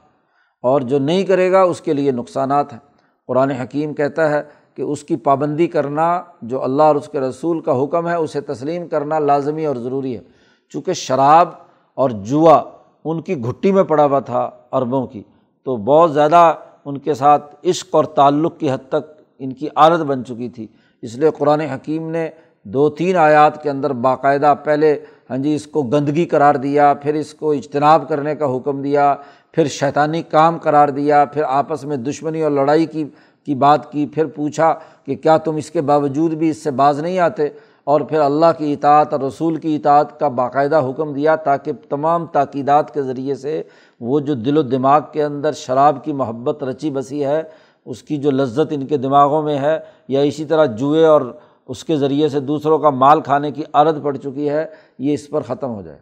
اور 0.61 0.81
جو 0.81 0.99
نہیں 0.99 1.23
کرے 1.23 1.51
گا، 1.51 1.61
اس 1.61 1.81
کے 1.81 1.93
لیے 1.93 2.11
نقصانات 2.11 2.73
ہیں۔ 2.73 2.79
قرآن 3.27 3.51
حکیم 3.51 3.93
کہتا 3.93 4.29
ہے 4.29 4.43
کہ 4.75 4.81
اس 4.81 5.03
کی 5.03 5.15
پابندی 5.15 5.67
کرنا 5.67 6.21
جو 6.41 6.63
اللہ 6.63 6.83
اور 6.83 6.95
اس 6.95 7.09
کے 7.09 7.19
رسول 7.19 7.59
کا 7.59 7.83
حکم 7.83 8.07
ہے، 8.09 8.15
اسے 8.15 8.41
تسلیم 8.41 8.87
کرنا 8.87 9.19
لازمی 9.19 9.65
اور 9.65 9.75
ضروری 9.75 10.15
ہے۔ 10.15 10.21
چونکہ 10.69 10.93
شراب 10.93 11.49
اور 11.97 12.09
جوا 12.09 12.61
ان 13.05 13.21
کی 13.21 13.43
گھٹی 13.43 13.71
میں 13.71 13.83
پڑا 13.83 14.05
ہوا 14.05 14.19
تھا 14.19 14.49
عربوں 14.71 15.05
کی، 15.07 15.23
تو 15.63 15.75
بہت 15.77 16.13
زیادہ 16.13 16.53
ان 16.85 16.97
کے 16.97 17.13
ساتھ 17.13 17.55
عشق 17.65 17.95
اور 17.95 18.03
تعلق 18.03 18.59
کی 18.59 18.71
حد 18.71 18.87
تک 18.89 19.11
ان 19.39 19.53
کی 19.53 19.67
عادت 19.75 20.01
بن 20.01 20.25
چکی 20.25 20.49
تھی۔ 20.49 20.67
اس 21.01 21.15
لیے 21.15 21.29
قرآن 21.37 21.61
حکیم 21.61 22.09
نے 22.09 22.29
دو 22.63 22.89
تین 22.89 23.17
آیات 23.17 23.61
کے 23.63 23.69
اندر 23.69 23.93
باقاعدہ 23.93 24.53
پہلے 24.63 24.99
ہاں 25.29 25.37
جی 25.37 25.55
اس 25.55 25.65
کو 25.67 25.81
گندگی 25.83 26.25
قرار 26.25 26.55
دیا، 26.55 26.93
پھر 26.93 27.13
اس 27.13 27.33
کو 27.33 27.51
اجتناب 27.51 28.07
کرنے 28.09 28.35
کا 28.35 28.55
حکم 28.55 28.81
دیا، 28.81 29.15
پھر 29.51 29.67
شیطانی 29.67 30.21
کام 30.21 30.57
قرار 30.57 30.89
دیا، 30.89 31.23
پھر 31.25 31.43
آپس 31.47 31.83
میں 31.83 31.97
دشمنی 31.97 32.41
اور 32.41 32.51
لڑائی 32.51 32.85
کی 32.85 33.03
کی 33.45 33.55
بات 33.55 33.91
کی، 33.91 34.05
پھر 34.05 34.25
پوچھا 34.25 34.73
کہ 35.05 35.15
کیا 35.15 35.37
تم 35.37 35.55
اس 35.55 35.71
کے 35.71 35.81
باوجود 35.81 36.33
بھی 36.33 36.49
اس 36.49 36.63
سے 36.63 36.71
باز 36.71 36.99
نہیں 36.99 37.19
آتے؟ 37.19 37.49
اور 37.83 38.01
پھر 38.01 38.19
اللہ 38.19 38.45
کی 38.57 38.73
اطاعت 38.73 39.13
اور 39.13 39.21
رسول 39.21 39.55
کی 39.55 39.75
اطاعت 39.75 40.19
کا 40.19 40.27
باقاعدہ 40.27 40.81
حکم 40.89 41.13
دیا 41.13 41.35
تاکہ 41.35 41.71
تمام 41.89 42.25
تاکیدات 42.25 42.93
کے 42.93 43.01
ذریعے 43.01 43.35
سے 43.35 43.63
وہ 43.99 44.19
جو 44.19 44.33
دل 44.33 44.57
و 44.57 44.61
دماغ 44.61 45.01
کے 45.11 45.23
اندر 45.23 45.51
شراب 45.51 46.03
کی 46.03 46.13
محبت 46.13 46.63
رچی 46.63 46.91
بسی 46.91 47.25
ہے، 47.25 47.43
اس 47.85 48.03
کی 48.03 48.17
جو 48.17 48.31
لذت 48.31 48.67
ان 48.69 48.85
کے 48.85 48.97
دماغوں 48.97 49.41
میں 49.43 49.57
ہے، 49.57 49.79
یا 50.07 50.21
اسی 50.21 50.45
طرح 50.45 50.65
جوئے 50.65 51.05
اور 51.05 51.21
اس 51.67 51.83
کے 51.83 51.97
ذریعے 51.97 52.29
سے 52.29 52.39
دوسروں 52.39 52.79
کا 52.79 52.89
مال 52.89 53.21
کھانے 53.21 53.51
کی 53.51 53.63
عادت 53.73 54.03
پڑ 54.03 54.17
چکی 54.17 54.49
ہے، 54.49 54.65
یہ 54.99 55.13
اس 55.13 55.29
پر 55.29 55.41
ختم 55.41 55.75
ہو 55.75 55.81
جائے۔ 55.81 55.97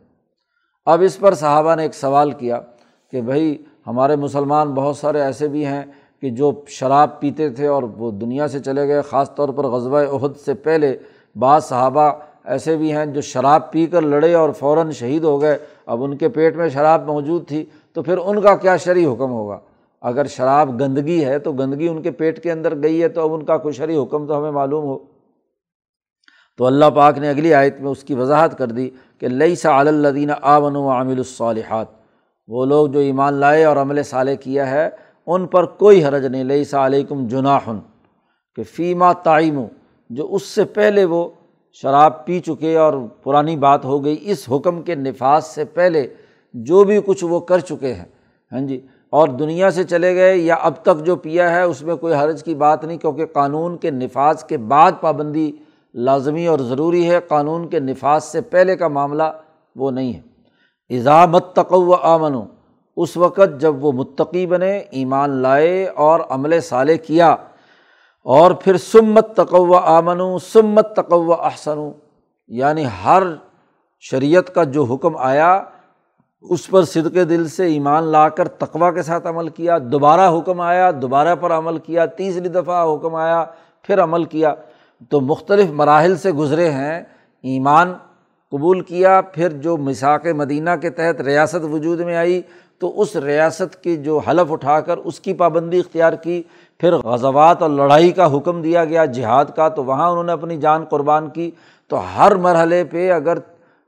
اب 0.85 1.01
اس 1.01 1.19
پر 1.19 1.33
صحابہ 1.33 1.75
نے 1.75 1.83
ایک 1.83 1.95
سوال 1.95 2.31
کیا 2.31 2.59
کہ 3.11 3.21
بھائی 3.21 3.57
ہمارے 3.87 4.15
مسلمان 4.15 4.73
بہت 4.73 4.97
سارے 4.97 5.21
ایسے 5.21 5.47
بھی 5.47 5.65
ہیں 5.65 5.83
کہ 6.21 6.29
جو 6.29 6.51
شراب 6.67 7.19
پیتے 7.19 7.49
تھے 7.49 7.67
اور 7.67 7.83
وہ 7.83 8.11
دنیا 8.11 8.47
سے 8.47 8.59
چلے 8.59 8.87
گئے، 8.87 9.01
خاص 9.01 9.35
طور 9.35 9.49
پر 9.49 9.63
غزبۂ 9.63 10.03
عہد 10.11 10.37
سے 10.45 10.53
پہلے 10.53 10.97
بعض 11.35 11.65
صحابہ 11.65 12.11
ایسے 12.43 12.77
بھی 12.77 12.93
ہیں 12.93 13.05
جو 13.05 13.21
شراب 13.21 13.71
پی 13.71 13.85
کر 13.85 14.01
لڑے 14.01 14.33
اور 14.33 14.49
فوراً 14.49 14.91
شہید 14.91 15.23
ہو 15.23 15.41
گئے۔ 15.41 15.57
اب 15.85 16.03
ان 16.03 16.17
کے 16.17 16.29
پیٹ 16.29 16.55
میں 16.55 16.69
شراب 16.69 17.07
موجود 17.07 17.47
تھی 17.47 17.65
تو 17.93 18.03
پھر 18.03 18.17
ان 18.17 18.41
کا 18.41 18.55
کیا 18.55 18.77
شرعی 18.77 19.05
حکم 19.05 19.31
ہوگا؟ 19.31 19.59
اگر 20.01 20.25
شراب 20.25 20.81
گندگی 20.81 21.25
ہے 21.25 21.39
تو 21.39 21.51
گندگی 21.51 21.87
ان 21.87 22.01
کے 22.01 22.11
پیٹ 22.11 22.43
کے 22.43 22.51
اندر 22.51 22.83
گئی 22.83 23.03
ہے 23.03 23.09
تو 23.09 23.21
اب 23.21 23.33
ان 23.33 23.45
کا 23.45 23.57
کوئی 23.57 23.73
شرعی 23.73 23.97
حکم 23.97 24.27
تو 24.27 24.37
ہمیں 24.37 24.51
معلوم 24.51 24.85
ہو۔ 24.85 24.97
تو 26.57 26.65
اللہ 26.65 26.85
پاک 26.95 27.17
نے 27.17 27.29
اگلی 27.29 27.53
آیت 27.53 27.81
میں 27.81 27.91
اس 27.91 28.03
کی 28.03 28.15
وضاحت 28.15 28.57
کر 28.57 28.67
دی 28.67 28.89
کہ 29.19 29.27
لئی 29.27 29.55
سا 29.55 29.81
علدین 29.81 30.29
آمن 30.41 30.75
و 30.75 30.89
عامل 30.89 31.17
الصالحات۔ 31.17 31.87
وہ 32.47 32.65
لوگ 32.65 32.87
جو 32.87 32.99
ایمان 32.99 33.33
لائے 33.33 33.63
اور 33.63 33.77
عمل 33.77 34.03
صالح 34.03 34.33
کیا 34.33 34.71
ہے 34.71 34.89
ان 35.29 35.45
پر 35.47 35.65
کوئی 35.79 36.03
حرج 36.05 36.25
نہیں 36.25 36.43
لئی 36.43 36.63
سا 36.65 36.85
علیکم 36.85 37.27
جناحن، 37.27 37.79
کہ 38.57 38.63
فیمہ 38.75 39.11
تعیم 39.23 39.63
جو 40.09 40.27
اس 40.35 40.43
سے 40.43 40.63
پہلے 40.65 41.05
وہ 41.05 41.27
شراب 41.81 42.25
پی 42.25 42.39
چکے 42.39 42.75
اور 42.77 42.93
پرانی 43.23 43.55
بات 43.57 43.85
ہو 43.85 44.03
گئی، 44.03 44.17
اس 44.21 44.47
حکم 44.51 44.81
کے 44.81 44.95
نفاذ 44.95 45.45
سے 45.45 45.65
پہلے 45.65 46.07
جو 46.53 46.83
بھی 46.83 46.99
کچھ 47.05 47.23
وہ 47.23 47.39
کر 47.39 47.59
چکے 47.59 47.93
ہیں۔ 47.93 48.05
ہاں 48.51 48.61
جی 48.67 48.79
اور 49.13 49.27
دنیا 49.29 49.69
سے 49.71 49.83
چلے 49.83 50.15
گئے 50.15 50.35
یا 50.37 50.55
اب 50.55 50.73
تک 50.81 51.05
جو 51.05 51.15
پیا 51.15 51.49
ہے، 51.51 51.61
اس 51.61 51.81
میں 51.81 51.95
کوئی 51.95 52.13
حرج 52.13 52.43
کی 52.43 52.55
بات 52.55 52.83
نہیں، 52.85 52.97
کیونکہ 52.97 53.25
قانون 53.25 53.77
کے 53.77 53.91
نفاذ 53.91 54.43
کے 54.43 54.57
بعد 54.57 54.91
پابندی 55.01 55.51
لازمی 55.95 56.45
اور 56.47 56.59
ضروری 56.59 57.09
ہے۔ 57.09 57.19
قانون 57.27 57.67
کے 57.69 57.79
نفاذ 57.79 58.23
سے 58.23 58.41
پہلے 58.41 58.75
کا 58.75 58.87
معاملہ 58.87 59.23
وہ 59.75 59.91
نہیں 59.91 60.13
ہے۔ 60.13 60.97
اضامت 60.97 61.53
تقو 61.55 61.93
آمن 61.93 62.35
اس 63.01 63.15
وقت 63.17 63.59
جب 63.59 63.83
وہ 63.85 63.91
متقی 63.91 64.45
بنے، 64.47 64.77
ایمان 64.77 65.29
لائے 65.41 65.85
اور 65.87 66.19
عمل 66.29 66.59
صالح 66.59 66.95
کیا، 67.07 67.35
اور 68.25 68.51
پھر 68.51 68.77
سمت 68.77 69.35
تقو 69.35 69.75
آمن 69.75 70.37
سمت 70.43 70.95
تقو 70.95 71.33
احسن 71.33 71.79
یعنی 72.49 72.85
ہر 73.03 73.23
شریعت 74.03 74.53
کا 74.55 74.63
جو 74.63 74.83
حکم 74.83 75.17
آیا، 75.17 75.51
اس 76.43 76.67
پر 76.67 76.83
صدق 76.83 77.15
دل 77.29 77.47
سے 77.47 77.65
ایمان 77.65 78.03
لا 78.03 78.27
کر 78.29 78.47
تقوا 78.47 78.91
کے 78.91 79.01
ساتھ 79.01 79.27
عمل 79.27 79.47
کیا، 79.49 79.77
دوبارہ 79.91 80.29
حکم 80.37 80.59
آیا، 80.61 80.91
دوبارہ 81.01 81.35
پر 81.35 81.51
عمل 81.51 81.77
کیا، 81.77 82.05
تیسری 82.05 82.49
دفعہ 82.49 82.83
حکم 82.93 83.15
آیا، 83.15 83.43
پھر 83.85 84.03
عمل 84.03 84.23
کیا۔ 84.23 84.53
تو 85.11 85.21
مختلف 85.21 85.69
مراحل 85.71 86.15
سے 86.17 86.31
گزرے 86.31 86.69
ہیں، 86.71 86.99
ایمان 87.43 87.93
قبول 88.51 88.81
کیا، 88.81 89.19
پھر 89.33 89.51
جو 89.61 89.77
مساق 89.77 90.25
مدینہ 90.35 90.69
کے 90.81 90.89
تحت 90.89 91.21
ریاست 91.21 91.63
وجود 91.63 91.99
میں 91.99 92.15
آئی 92.15 92.41
تو 92.79 93.01
اس 93.01 93.15
ریاست 93.15 93.83
کی 93.83 93.97
جو 93.97 94.17
حلف 94.17 94.51
اٹھا 94.51 94.79
کر 94.79 94.97
اس 94.97 95.19
کی 95.19 95.33
پابندی 95.33 95.79
اختیار 95.79 96.13
کی، 96.13 96.43
پھر 96.79 96.93
غزوات 96.93 97.61
اور 97.61 97.69
لڑائی 97.69 98.11
کا 98.11 98.37
حکم 98.37 98.61
دیا 98.61 98.85
گیا، 98.85 99.05
جہاد 99.05 99.45
کا، 99.55 99.69
تو 99.69 99.83
وہاں 99.83 100.09
انہوں 100.09 100.23
نے 100.23 100.31
اپنی 100.31 100.57
جان 100.57 100.85
قربان 100.85 101.29
کی۔ 101.29 101.51
تو 101.87 102.01
ہر 102.17 102.35
مرحلے 102.35 102.83
پہ 102.83 103.11
اگر 103.11 103.37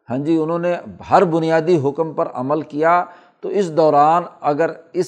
ہاں 0.10 0.18
جی 0.18 0.38
انہوں 0.38 0.60
نے 0.60 0.76
ہر 1.10 1.24
بنیادی 1.24 1.80
حکم 1.84 2.14
پر 2.14 2.28
عمل 2.34 2.62
کیا، 2.62 3.06
تو 3.42 3.50
اس 3.50 3.78
دوران 3.78 4.24
اگر 4.42 4.72
اس 4.94 5.08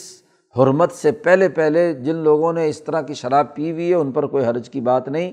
حرمت 0.58 0.92
سے 0.92 1.12
پہلے 1.12 1.50
پہلے 1.50 1.94
جن 1.94 2.16
لوگوں 2.16 2.54
نے 2.54 2.70
اس 2.70 2.84
طرح 2.84 3.02
کی 3.02 3.14
شراب 3.14 3.56
پی 3.56 3.72
ہوئی 3.72 3.90
ہے، 3.90 3.96
ان 3.96 4.12
پر 4.12 4.26
کوئی 4.26 4.46
حرج 4.46 4.70
کی 4.70 4.82
بات 4.82 5.08
نہیں، 5.08 5.32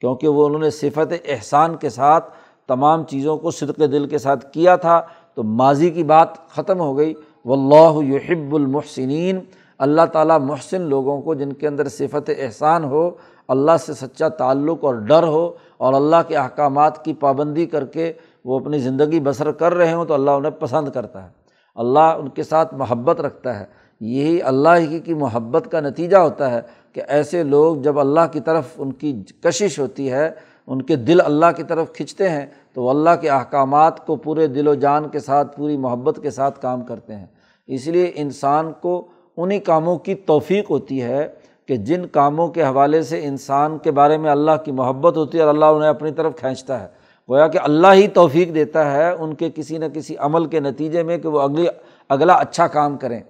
کیونکہ 0.00 0.28
وہ 0.28 0.46
انہوں 0.46 0.60
نے 0.60 0.70
صفت 0.70 1.12
احسان 1.24 1.76
کے 1.76 1.90
ساتھ 1.90 2.30
تمام 2.68 3.04
چیزوں 3.04 3.38
کو 3.38 3.50
صدق 3.50 3.78
دل 3.78 4.06
کے 4.06 4.18
ساتھ 4.18 4.52
کیا 4.52 4.76
تھا۔ 4.76 5.00
تو 5.34 5.42
ماضی 5.42 5.90
کی 5.90 6.02
بات 6.02 6.48
ختم 6.48 6.80
ہو 6.80 6.98
گئی۔ 6.98 7.14
و 7.44 7.52
اللہ 7.52 8.14
یحب 8.14 8.54
المحسنین۔ 8.54 9.38
اللہ 9.78 10.02
تعالیٰ 10.12 10.40
محسن 10.40 10.80
لوگوں 10.80 11.22
کو 11.22 11.34
جن 11.34 11.52
کے 11.52 11.68
اندر 11.68 11.88
صفت 11.88 12.30
احسان 12.38 12.84
ہو، 12.84 13.10
اللہ 13.48 13.72
سے 13.80 13.94
سچا 13.94 14.28
تعلق 14.28 14.84
اور 14.84 14.94
ڈر 14.94 15.22
ہو 15.22 15.52
اور 15.78 15.94
اللہ 15.94 16.16
کے 16.28 16.36
احکامات 16.36 17.04
کی 17.04 17.12
پابندی 17.12 17.66
کر 17.66 17.84
کے 17.84 18.12
وہ 18.44 18.58
اپنی 18.58 18.78
زندگی 18.78 19.20
بسر 19.20 19.52
کر 19.52 19.74
رہے 19.74 19.92
ہوں 19.92 20.04
تو 20.04 20.14
اللہ 20.14 20.30
انہیں 20.30 20.60
پسند 20.60 20.88
کرتا 20.88 21.22
ہے۔ 21.22 21.28
اللہ 21.74 21.98
ان 21.98 22.28
کے 22.28 22.42
ساتھ 22.42 22.74
محبت 22.74 23.20
رکھتا 23.20 23.60
ہے۔ 23.60 23.64
یہی 24.00 24.42
اللہ 24.42 24.68
ہی 24.78 24.98
کی 24.98 25.14
محبت 25.14 25.68
کا 25.70 25.80
نتیجہ 25.80 26.16
ہوتا 26.16 26.50
ہے 26.50 26.60
کہ 26.92 27.02
ایسے 27.08 27.42
لوگ 27.42 27.76
جب 27.76 28.00
اللہ 28.00 28.20
کی 28.32 28.40
طرف 28.40 28.64
ان 28.78 28.92
کی 28.92 29.22
کشش 29.40 29.78
ہوتی 29.78 30.12
ہے 30.12 30.30
ان 30.66 30.82
کے 30.82 30.96
دل 30.96 31.20
اللہ 31.20 31.46
کی 31.56 31.62
طرف 31.62 31.92
کھنچتے 31.92 32.28
ہیں، 32.28 32.46
تو 32.74 32.82
وہ 32.82 32.90
اللہ 32.90 33.10
کے 33.20 33.30
احکامات 33.30 34.06
کو 34.06 34.16
پورے 34.16 34.46
دل 34.46 34.68
و 34.68 34.74
جان 34.74 35.08
کے 35.08 35.20
ساتھ، 35.20 35.56
پوری 35.56 35.76
محبت 35.76 36.18
کے 36.22 36.30
ساتھ 36.30 36.60
کام 36.60 36.82
کرتے 36.82 37.14
ہیں۔ 37.14 37.26
اس 37.66 37.86
لیے 37.86 38.12
انسان 38.14 38.72
کو 38.80 39.06
انہیں 39.36 39.60
کاموں 39.60 39.98
کی 39.98 40.14
توفیق 40.14 40.70
ہوتی 40.70 41.02
ہے 41.02 41.28
کہ 41.66 41.76
جن 41.76 42.06
کاموں 42.06 42.48
کے 42.48 42.62
حوالے 42.62 43.02
سے 43.02 43.24
انسان 43.24 43.78
کے 43.78 43.90
بارے 43.90 44.16
میں 44.16 44.30
اللہ 44.30 44.50
کی 44.64 44.72
محبت 44.72 45.16
ہوتی 45.16 45.38
ہے 45.38 45.42
اور 45.42 45.54
اللہ 45.54 45.64
انہیں 45.64 45.90
اپنی 45.90 46.10
طرف 46.10 46.36
کھینچتا 46.36 46.80
ہے۔ 46.80 46.86
گویا 47.30 47.48
کہ 47.48 47.58
اللہ 47.62 47.86
ہی 47.92 48.08
توفیق 48.08 48.54
دیتا 48.54 48.92
ہے 48.92 49.10
ان 49.10 49.34
کے 49.34 49.50
کسی 49.54 49.78
نہ 49.78 49.84
کسی 49.94 50.16
عمل 50.16 50.46
کے 50.46 50.60
نتیجے 50.60 51.02
میں 51.02 51.18
کہ 51.18 51.28
وہ 51.28 51.40
اگلی، 51.40 51.66
اگلا 52.08 52.34
اچھا 52.34 52.66
کام 52.66 52.96
کریں۔ 52.96 53.20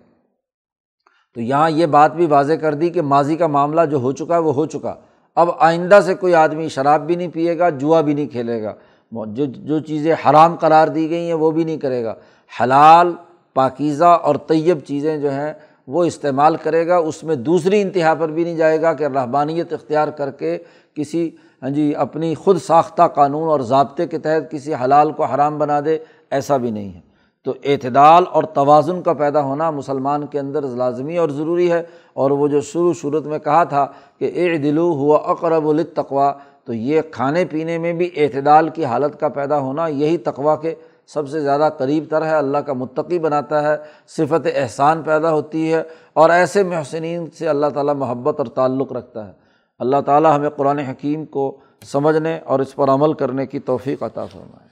تو 1.35 1.41
یہاں 1.41 1.71
یہ 1.71 1.87
بات 1.87 2.15
بھی 2.15 2.27
واضح 2.27 2.53
کر 2.53 2.75
دی 2.75 2.91
کہ 2.91 3.03
ماضی 3.03 3.37
کا 3.37 3.47
معاملہ 3.47 3.81
جو 3.91 3.97
ہو 3.97 4.13
چکا 4.13 4.35
ہے، 4.35 4.41
وہ 4.41 4.55
ہو 4.55 4.67
چکا۔ 4.67 4.95
اب 5.37 5.49
آئندہ 5.59 6.01
سے 6.07 6.15
کوئی 6.15 6.35
آدمی 6.35 6.69
شراب 6.69 7.07
بھی 7.07 7.17
نہیں 7.17 7.29
پیے 7.29 7.59
گا، 7.59 7.71
جوا 7.71 8.01
بھی 8.01 8.15
نہیں 8.15 8.27
کھیلے 8.27 8.63
گا۔ 8.63 8.75
جو 9.13 9.45
جو 9.45 9.79
چیزیں 9.79 10.15
حرام 10.15 10.57
قرار 10.57 10.89
دی 10.89 11.11
گئی 11.11 11.27
ہیں 11.27 11.35
وہ 11.35 11.51
بھی 11.51 11.65
نہیں 11.65 11.77
کرے 11.77 12.05
گا۔ 12.05 12.15
حلال، 12.61 13.13
پاکیزہ 13.55 14.05
اور 14.05 14.35
طیب 14.35 14.79
چیزیں 14.87 15.17
جو 15.17 15.31
ہیں 15.31 15.53
وہ 15.87 16.05
استعمال 16.05 16.57
کرے 16.57 16.87
گا، 16.87 16.97
اس 16.97 17.25
میں 17.25 17.37
دوسری 17.37 17.83
انتہا 17.83 18.15
پر 18.15 18.29
بھی 18.29 18.45
نہیں 18.45 18.57
جائے 18.57 18.83
گا 18.83 18.93
کہ 18.93 19.05
رحبانیت 19.05 19.73
اختیار 19.73 20.09
کر 20.09 20.31
کے 20.31 20.59
کسی 20.95 21.31
ہاں 21.63 21.71
جی 21.71 21.95
اپنی 21.95 22.35
خود 22.35 22.59
ساختہ 22.59 23.03
قانون 23.03 23.49
اور 23.49 23.61
ضابطے 23.61 24.07
کے 24.07 24.19
تحت 24.19 24.51
کسی 24.51 24.75
حلال 24.75 25.13
کو 25.13 25.25
حرام 25.25 25.59
بنا 25.59 25.81
دے، 25.85 25.99
ایسا 26.31 26.57
بھی 26.57 26.71
نہیں 26.71 26.93
ہے۔ 26.95 27.12
تو 27.45 27.55
اعتدال 27.65 28.25
اور 28.33 28.43
توازن 28.43 29.03
کا 29.03 29.13
پیدا 29.13 29.41
ہونا 29.41 29.71
مسلمان 29.71 30.27
کے 30.27 30.39
اندر 30.39 30.63
لازمی 30.63 31.19
اور 31.19 31.29
ضروری 31.29 31.73
ہے۔ 31.73 31.83
اور 32.13 32.31
وہ 32.31 32.49
جو 32.49 32.61
شروع 32.61 32.93
صورت 32.93 33.27
میں 33.27 33.39
کہا 33.39 33.65
تھا 33.65 33.87
کہ 34.19 34.31
اے 34.35 34.59
دلو 34.59 34.93
ہوا 34.93 35.19
اقرب 35.19 35.69
التقوا 35.69 36.33
تو 36.65 36.73
یہ 36.73 37.01
کھانے 37.11 37.45
پینے 37.45 37.79
میں 37.79 37.93
بھی 37.93 38.11
اعتدال 38.17 38.69
کی 38.69 38.85
حالت 38.85 39.21
کا 39.21 39.29
پیدا 39.29 39.59
ہونا 39.59 39.87
یہی 39.87 40.17
تقوا 40.17 40.57
کے 40.57 40.75
سب 41.07 41.29
سے 41.29 41.41
زیادہ 41.41 41.69
قریب 41.79 42.05
تر 42.11 42.25
ہے۔ 42.25 42.37
اللہ 42.37 42.59
کا 42.59 42.73
متقی 42.73 43.19
بناتا 43.19 43.63
ہے، 43.63 43.77
صفت 44.09 44.49
احسان 44.55 45.03
پیدا 45.03 45.33
ہوتی 45.33 45.73
ہے 45.73 45.83
اور 46.13 46.31
ایسے 46.31 46.63
محسنین 46.63 47.31
سے 47.39 47.49
اللہ 47.49 47.67
تعالیٰ 47.75 47.95
محبت 47.95 48.39
اور 48.39 48.47
تعلق 48.47 48.93
رکھتا 48.93 49.27
ہے۔ 49.27 49.33
اللہ 49.79 49.97
تعالیٰ 50.07 50.37
ہمیں 50.37 50.51
قرآن 50.51 50.79
حکیم 50.79 51.25
کو 51.25 51.57
سمجھنے 51.83 52.39
اور 52.45 52.61
اس 52.61 52.75
پر 52.75 52.89
عمل 52.89 53.13
کرنے 53.13 53.47
کی 53.47 53.59
توفیق 53.59 54.03
عطا 54.03 54.27
فرمائے۔ 54.27 54.72